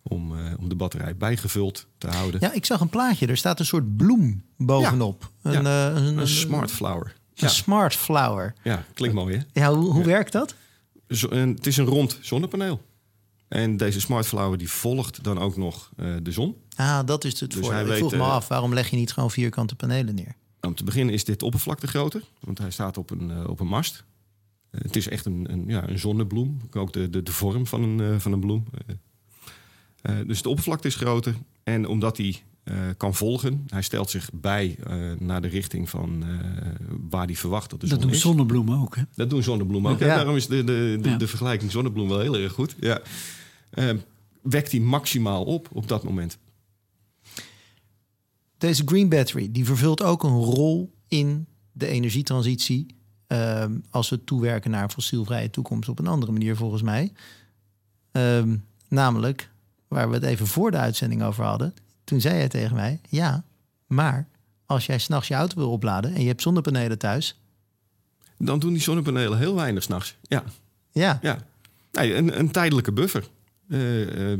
Om, 0.03 0.39
eh, 0.39 0.53
om 0.59 0.69
de 0.69 0.75
batterij 0.75 1.17
bijgevuld 1.17 1.87
te 1.99 2.07
houden. 2.09 2.41
Ja, 2.41 2.53
ik 2.53 2.65
zag 2.65 2.81
een 2.81 2.89
plaatje. 2.89 3.27
Er 3.27 3.37
staat 3.37 3.59
een 3.59 3.67
soort 3.67 3.97
bloem 3.97 4.45
bovenop. 4.57 5.31
Ja. 5.43 5.53
Een, 5.55 5.67
eh, 5.67 6.03
een, 6.07 6.19
Een 6.19 6.29
smart 6.29 6.71
flower. 6.71 7.07
Een 7.07 7.13
Ja, 7.35 7.49
smart 7.49 7.95
flower. 7.95 8.55
ja 8.63 8.85
klinkt 8.95 9.15
mooi 9.17 9.37
hè? 9.37 9.61
Ja, 9.61 9.75
hoe, 9.75 9.93
hoe 9.93 10.05
werkt 10.05 10.33
dat? 10.33 10.55
Zo- 11.09 11.29
en 11.29 11.49
het 11.49 11.67
is 11.67 11.77
een 11.77 11.85
rond 11.85 12.19
zonnepaneel. 12.21 12.83
En 13.53 13.77
deze 13.77 14.01
smart 14.01 14.27
flower 14.27 14.59
die 14.59 14.69
volgt 14.71 15.25
dan 15.25 15.39
ook 15.39 15.57
nog 15.57 15.91
eh, 15.97 16.15
de 16.23 16.33
zon. 16.33 16.57
Ah, 16.77 17.07
dat 17.07 17.25
is 17.25 17.41
het 17.41 17.51
Dus 17.51 17.59
voordeel. 17.61 17.73
hij 17.73 17.83
Ik 17.83 17.89
weet, 17.89 17.99
vroeg 17.99 18.13
me 18.13 18.19
eh, 18.19 18.33
af, 18.33 18.49
waarom 18.49 18.75
leg 18.75 18.89
je 18.91 18.97
niet 18.97 19.13
gewoon 19.13 19.31
vierkante 19.31 19.75
panelen 19.75 20.15
neer? 20.15 20.35
Om 20.61 20.75
te 20.75 20.85
beginnen 20.85 21.15
is 21.15 21.25
dit 21.25 21.43
oppervlakte 21.43 21.87
groter. 21.87 22.23
Want 22.41 22.59
hij 22.59 22.71
staat 22.71 22.97
op 22.99 23.11
een, 23.11 23.31
eh, 23.31 23.49
op 23.49 23.61
een 23.61 23.67
mast. 23.67 24.05
Het 24.71 24.97
is 24.97 25.09
echt 25.09 25.25
een, 25.27 25.47
een, 25.53 25.65
ja, 25.67 25.89
een 25.89 25.99
zonnebloem. 25.99 26.61
Ook 26.71 26.93
de, 26.93 27.11
de, 27.11 27.23
de 27.23 27.33
vorm 27.33 27.67
van 27.67 27.83
een, 27.83 28.01
eh, 28.15 28.19
van 28.21 28.33
een 28.33 28.41
bloem. 28.41 28.65
Dus 30.27 30.43
de 30.43 30.49
oppervlakte 30.49 30.87
is 30.89 30.95
groter. 30.95 31.35
En 31.63 31.87
omdat 31.87 32.17
hij 32.17 32.43
eh, 32.65 32.75
kan 32.97 33.15
volgen, 33.15 33.65
hij 33.69 33.83
stelt 33.83 34.11
zich 34.11 34.31
bij 34.33 34.77
eh, 34.87 34.97
naar 35.19 35.41
de 35.41 35.49
richting 35.49 35.91
van 35.91 36.25
eh, 36.27 36.29
waar 37.11 37.27
hij 37.27 37.35
verwacht 37.37 37.71
dat 37.71 37.81
de 37.81 37.87
zon 37.87 37.95
dat 37.97 38.07
doen 38.07 38.15
is. 38.17 38.21
zonnebloemen 38.23 38.79
ook. 38.81 38.97
Hè? 38.97 39.03
Dat 39.15 39.31
doen 39.31 39.43
zonnebloemen 39.43 39.93
ook. 39.93 39.99
Ja. 39.99 40.07
Daarom 40.07 40.37
is 40.37 40.47
de, 40.47 40.65
de, 40.65 40.99
de, 41.03 41.09
Ja. 41.11 41.17
de 41.17 41.27
vergelijking 41.27 41.71
zonnebloem 41.71 42.09
wel 42.09 42.21
heel 42.21 42.37
erg 42.37 42.53
goed. 42.53 42.77
Ja. 42.81 43.01
Eh, 43.73 43.91
wekt 44.43 44.71
hij 44.71 44.81
maximaal 44.81 45.45
op 45.45 45.69
op 45.73 45.89
dat 45.89 46.03
moment. 46.05 46.39
Deze 48.59 48.83
Green 48.87 49.09
Battery 49.09 49.49
die 49.53 49.65
vervult 49.65 50.03
ook 50.03 50.23
een 50.23 50.43
rol 50.43 50.93
in 51.09 51.47
de 51.73 51.87
energietransitie. 51.87 52.87
ehm, 53.27 53.79
als 53.91 54.09
we 54.09 54.25
toewerken 54.25 54.71
naar 54.71 54.83
een 54.83 54.91
fossielvrije 54.91 55.51
toekomst 55.51 55.89
op 55.89 55.99
een 55.99 56.07
andere 56.07 56.33
manier, 56.33 56.57
volgens 56.57 56.83
mij. 56.83 57.13
Ehm, 58.13 58.57
namelijk, 58.89 59.51
waar 59.89 60.09
we 60.09 60.15
het 60.15 60.25
even 60.25 60.47
voor 60.47 60.71
de 60.71 60.77
uitzending 60.77 61.23
over 61.23 61.45
hadden. 61.45 61.75
Toen 62.05 62.21
zei 62.21 62.35
hij 62.35 62.49
tegen 62.49 62.77
mij: 62.77 63.01
Ja, 63.09 63.45
maar 63.87 64.29
als 64.67 64.87
jij 64.87 64.99
s'nachts 64.99 65.29
je 65.29 65.35
auto 65.35 65.57
wil 65.57 65.71
opladen 65.71 66.15
en 66.15 66.21
je 66.21 66.27
hebt 66.27 66.43
zonnepanelen 66.43 66.99
thuis, 66.99 67.41
dan 68.39 68.59
doen 68.59 68.73
die 68.73 68.83
zonnepanelen 68.83 69.39
heel 69.39 69.55
weinig 69.55 69.83
s'nachts. 69.83 70.17
Ja, 70.23 70.45
Ja, 70.91 71.19
ja. 71.23 71.39
Nee, 71.93 72.15
een, 72.15 72.39
een 72.39 72.51
tijdelijke 72.51 72.93
buffer. 72.93 73.29
Eh, 73.73 74.33
eh, 74.33 74.39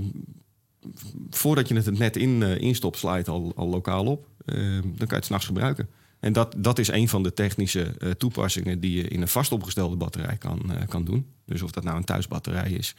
voordat 1.31 1.69
je 1.69 1.75
het 1.75 1.87
het 1.87 1.99
net 1.99 2.17
in, 2.17 2.43
eh, 2.43 2.61
instopt, 2.61 2.99
sla 2.99 3.13
je 3.13 3.19
het 3.19 3.29
al, 3.29 3.53
al 3.57 3.69
lokaal 3.69 4.07
op. 4.07 4.29
Eh, 4.45 4.57
dan 4.83 4.97
kan 4.97 5.09
je 5.09 5.15
het 5.15 5.25
s'nachts 5.25 5.47
gebruiken. 5.47 5.89
En 6.21 6.33
dat, 6.33 6.55
dat 6.59 6.79
is 6.79 6.89
een 6.89 7.09
van 7.09 7.23
de 7.23 7.33
technische 7.33 7.83
eh, 7.83 8.11
toepassingen 8.11 8.81
die 8.81 8.97
je 8.97 9.09
in 9.09 9.21
een 9.21 9.29
vast 9.29 9.53
opgestelde 9.53 9.97
batterij 9.97 10.37
kan, 10.37 10.73
kan 10.89 11.05
doen. 11.05 11.27
Dus 11.45 11.63
of 11.63 11.71
dat 11.71 11.85
nou 11.85 11.97
een 11.97 12.05
thuisbatterij 12.05 12.71
is, 12.71 12.95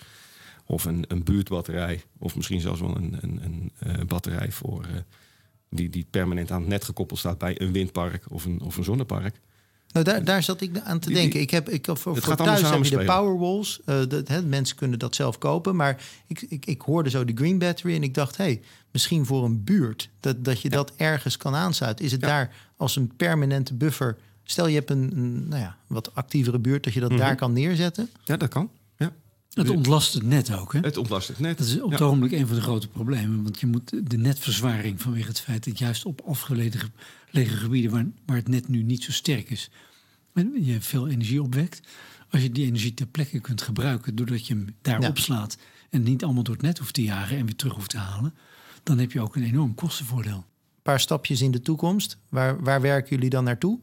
of 0.65 0.85
een, 0.85 1.05
een 1.07 1.23
buurtbatterij, 1.23 2.03
of 2.17 2.35
misschien 2.35 2.61
zelfs 2.61 2.79
wel 2.79 2.95
een, 2.95 3.17
een, 3.21 3.71
een 3.79 4.07
batterij 4.07 4.51
voor, 4.51 4.87
die, 5.69 5.89
die 5.89 6.07
permanent 6.09 6.51
aan 6.51 6.59
het 6.59 6.69
net 6.69 6.83
gekoppeld 6.83 7.19
staat 7.19 7.37
bij 7.37 7.61
een 7.61 7.71
windpark 7.71 8.25
of 8.29 8.45
een, 8.45 8.61
of 8.61 8.77
een 8.77 8.83
zonnepark. 8.83 9.39
Nou, 9.93 10.05
daar, 10.05 10.23
daar 10.23 10.43
zat 10.43 10.61
ik 10.61 10.79
aan 10.83 10.99
te 10.99 11.07
Die- 11.07 11.17
denken. 11.17 11.39
Ik 11.41 11.49
heb, 11.49 11.69
ik, 11.69 11.85
voor, 11.85 11.97
voor 12.17 12.35
thuis 12.35 12.61
heb 12.61 12.83
je 12.83 12.97
de. 12.97 13.03
Powerwalls. 13.05 13.79
eh 13.85 13.99
dat, 14.07 14.27
hè, 14.27 14.41
mensen 14.41 14.75
kunnen 14.75 14.99
dat 14.99 15.15
zelf 15.15 15.37
kopen. 15.37 15.75
Maar 15.75 16.03
ik, 16.27 16.41
ik, 16.41 16.65
ik 16.65 16.81
hoorde 16.81 17.09
zo 17.09 17.25
de 17.25 17.33
Green 17.35 17.57
Battery 17.57 17.95
en 17.95 18.03
ik 18.03 18.13
dacht... 18.13 18.37
hey, 18.37 18.61
misschien 18.91 19.25
voor 19.25 19.43
een 19.45 19.63
buurt, 19.63 20.09
dat, 20.19 20.45
dat 20.45 20.61
je 20.61 20.69
dat 20.69 20.91
ergens 20.95 21.37
kan 21.37 21.55
aansluiten. 21.55 22.05
Is 22.05 22.11
het 22.11 22.21
Ja. 22.21 22.27
daar 22.27 22.55
als 22.77 22.95
een 22.95 23.11
permanente 23.17 23.73
buffer... 23.73 24.17
Stel 24.45 24.67
je 24.67 24.75
hebt 24.75 24.89
een, 24.89 25.11
een, 25.15 25.47
nou 25.47 25.61
ja, 25.61 25.77
wat 25.87 26.15
actievere 26.15 26.59
buurt... 26.59 26.83
dat 26.83 26.93
je 26.93 26.99
dat 26.99 27.09
Mhm. 27.09 27.19
daar 27.19 27.35
kan 27.35 27.53
neerzetten. 27.53 28.09
Ja, 28.23 28.37
dat 28.37 28.49
kan. 28.49 28.69
Ja. 28.97 29.11
Het 29.53 29.69
ontlast 29.69 30.13
het 30.13 30.23
net 30.23 30.55
ook. 30.57 30.73
Hè? 30.73 30.79
Het 30.79 30.97
ontlast 30.97 31.27
het 31.27 31.39
net. 31.39 31.57
Dat 31.57 31.67
is 31.67 31.81
op 31.81 31.89
het 31.89 31.99
Ja. 31.99 32.05
ogenblik 32.05 32.31
een 32.31 32.47
van 32.47 32.55
de 32.55 32.61
grote 32.61 32.87
problemen. 32.87 33.43
Want 33.43 33.59
je 33.59 33.67
moet 33.67 33.93
de 34.09 34.17
netverzwaring 34.17 35.01
vanwege 35.01 35.27
het 35.27 35.39
feit 35.39 35.65
dat 35.65 35.77
juist 35.79 36.05
op 36.05 36.21
afgelegen 36.27 36.79
ge- 36.79 36.89
lege 37.33 37.55
gebieden 37.57 37.91
waar, 37.91 38.05
waar 38.25 38.35
het 38.37 38.47
net 38.47 38.67
nu 38.67 38.83
niet 38.83 39.03
zo 39.03 39.11
sterk 39.11 39.49
is, 39.49 39.69
en 40.33 40.51
je 40.65 40.81
veel 40.81 41.07
energie 41.07 41.41
opwekt. 41.41 41.87
Als 42.29 42.41
je 42.41 42.51
die 42.51 42.65
energie 42.65 42.93
ter 42.93 43.05
plekke 43.07 43.39
kunt 43.39 43.61
gebruiken 43.61 44.15
doordat 44.15 44.47
je 44.47 44.53
hem 44.53 44.75
daar 44.81 45.01
Ja. 45.01 45.07
opslaat 45.07 45.57
en 45.89 46.03
niet 46.03 46.23
allemaal 46.23 46.43
door 46.43 46.53
het 46.53 46.63
net 46.63 46.77
hoeft 46.77 46.93
te 46.93 47.03
jagen 47.03 47.37
en 47.37 47.45
weer 47.45 47.55
terug 47.55 47.73
hoeft 47.73 47.89
te 47.89 47.97
halen, 47.97 48.33
dan 48.83 48.97
heb 48.99 49.11
je 49.11 49.21
ook 49.21 49.35
een 49.35 49.43
enorm 49.43 49.75
kostenvoordeel. 49.75 50.35
Een 50.37 50.81
paar 50.81 50.99
stapjes 50.99 51.41
in 51.41 51.51
de 51.51 51.61
toekomst. 51.61 52.17
Waar, 52.29 52.63
waar 52.63 52.81
werken 52.81 53.09
jullie 53.15 53.29
dan 53.29 53.43
naartoe? 53.43 53.79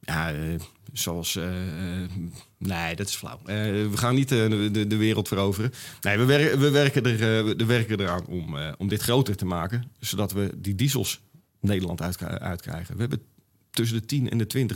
Ja, 0.00 0.32
eh, 0.32 0.54
zoals. 0.92 1.36
eh, 1.36 2.02
eh, 2.02 2.10
nee, 2.58 2.96
dat 2.96 3.08
is 3.08 3.14
flauw. 3.14 3.38
Eh, 3.38 3.56
we 3.64 3.92
gaan 3.96 4.14
niet 4.14 4.28
de, 4.28 4.68
de, 4.72 4.86
de 4.86 4.96
wereld 4.96 5.28
veroveren. 5.28 5.70
Nee, 6.00 6.18
we, 6.18 6.24
wer- 6.24 6.58
we, 6.58 6.70
werken, 6.70 7.04
er, 7.06 7.44
we 7.56 7.64
werken 7.64 8.00
eraan 8.00 8.26
om, 8.26 8.56
eh, 8.58 8.72
om 8.78 8.88
dit 8.88 9.02
groter 9.02 9.36
te 9.36 9.44
maken. 9.44 9.90
Zodat 10.00 10.32
we 10.32 10.52
die 10.56 10.74
diesels 10.74 11.20
Nederland 11.62 12.02
uit, 12.02 12.22
uitkrijgen. 12.22 12.94
We 12.94 13.00
hebben 13.00 13.22
tussen 13.70 14.00
de 14.00 14.06
10 14.06 14.30
en 14.30 14.38
de 14.38 14.68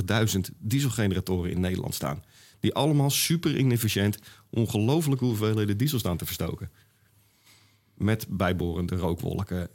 20.000 0.50 0.56
dieselgeneratoren 0.58 1.50
in 1.50 1.60
Nederland 1.60 1.94
staan. 1.94 2.24
Die 2.60 2.74
allemaal 2.74 3.10
super 3.10 3.56
inefficiënt 3.58 4.18
ongelooflijke 4.50 5.24
hoeveelheden 5.24 5.76
diesel 5.76 5.98
staan 5.98 6.16
te 6.16 6.24
verstoken. 6.24 6.70
Met 7.94 8.26
bijbehorende 8.28 8.96
rookwolken, 8.96 9.68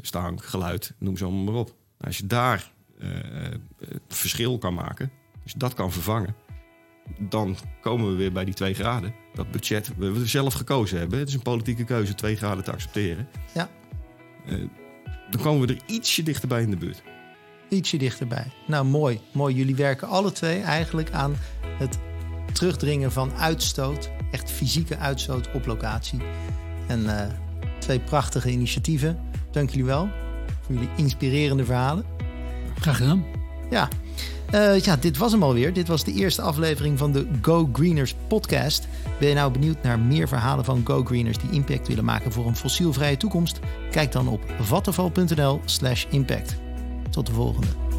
stank, 0.00 0.44
geluid, 0.44 0.94
noem 0.98 1.16
ze 1.16 1.24
allemaal 1.24 1.44
maar 1.44 1.54
op. 1.54 1.74
Als 1.98 2.18
je 2.18 2.26
daar 2.26 2.72
eh, 2.98 3.08
verschil 4.08 4.58
kan 4.58 4.74
maken, 4.74 5.10
als 5.42 5.52
je 5.52 5.58
dat 5.58 5.74
kan 5.74 5.92
vervangen, 5.92 6.34
dan 7.18 7.56
komen 7.80 8.10
we 8.10 8.16
weer 8.16 8.32
bij 8.32 8.44
die 8.44 8.54
2 8.54 8.74
graden. 8.74 9.14
Dat 9.34 9.50
budget, 9.50 9.96
we 9.96 10.12
we 10.12 10.26
zelf 10.26 10.54
gekozen 10.54 10.98
hebben. 10.98 11.18
Het 11.18 11.28
is 11.28 11.34
een 11.34 11.42
politieke 11.42 11.84
keuze 11.84 12.14
2 12.14 12.36
graden 12.36 12.64
te 12.64 12.72
accepteren. 12.72 13.28
Ja. 13.54 13.70
Eh, 14.46 14.54
dan 15.30 15.40
komen 15.42 15.66
we 15.66 15.74
er 15.74 15.80
ietsje 15.86 16.22
dichterbij 16.22 16.62
in 16.62 16.70
de 16.70 16.76
buurt. 16.76 17.02
Ietsje 17.68 17.96
dichterbij. 17.96 18.46
Nou, 18.66 18.84
mooi. 18.84 19.20
Mooi. 19.32 19.54
Jullie 19.54 19.74
werken 19.76 20.08
alle 20.08 20.32
twee 20.32 20.60
eigenlijk 20.60 21.10
aan 21.12 21.36
het 21.78 21.98
terugdringen 22.52 23.12
van 23.12 23.32
uitstoot. 23.34 24.10
Echt 24.30 24.50
fysieke 24.50 24.96
uitstoot 24.96 25.52
op 25.52 25.66
locatie. 25.66 26.20
En 26.86 27.18
eh, 27.18 27.30
twee 27.78 28.00
prachtige 28.00 28.50
initiatieven. 28.50 29.20
Dank 29.50 29.70
jullie 29.70 29.84
wel 29.84 30.08
voor 30.60 30.74
jullie 30.74 30.90
inspirerende 30.96 31.64
verhalen. 31.64 32.04
Graag 32.80 32.96
gedaan. 32.96 33.24
Ja. 33.70 33.88
Eh, 34.50 34.78
ja, 34.78 34.96
dit 34.96 35.16
was 35.16 35.32
hem 35.32 35.42
alweer. 35.42 35.72
Dit 35.72 35.88
was 35.88 36.04
de 36.04 36.12
eerste 36.12 36.42
aflevering 36.42 36.98
van 36.98 37.12
de 37.12 37.26
Go 37.42 37.68
Greeners 37.72 38.14
podcast. 38.28 38.88
Ben 39.18 39.28
je 39.28 39.34
nou 39.34 39.52
benieuwd 39.52 39.82
naar 39.82 39.98
meer 39.98 40.28
verhalen 40.28 40.64
van 40.64 40.82
Go 40.84 41.04
Greeners 41.04 41.38
die 41.38 41.50
impact 41.50 41.88
willen 41.88 42.04
maken 42.04 42.32
voor 42.32 42.46
een 42.46 42.56
fossielvrije 42.56 43.16
toekomst? 43.16 43.60
Kijk 43.90 44.12
dan 44.12 44.28
op 44.28 44.40
vattenval.nl 44.60 45.60
slash 45.64 46.06
impact. 46.10 46.56
Tot 47.10 47.26
de 47.26 47.32
volgende. 47.32 47.89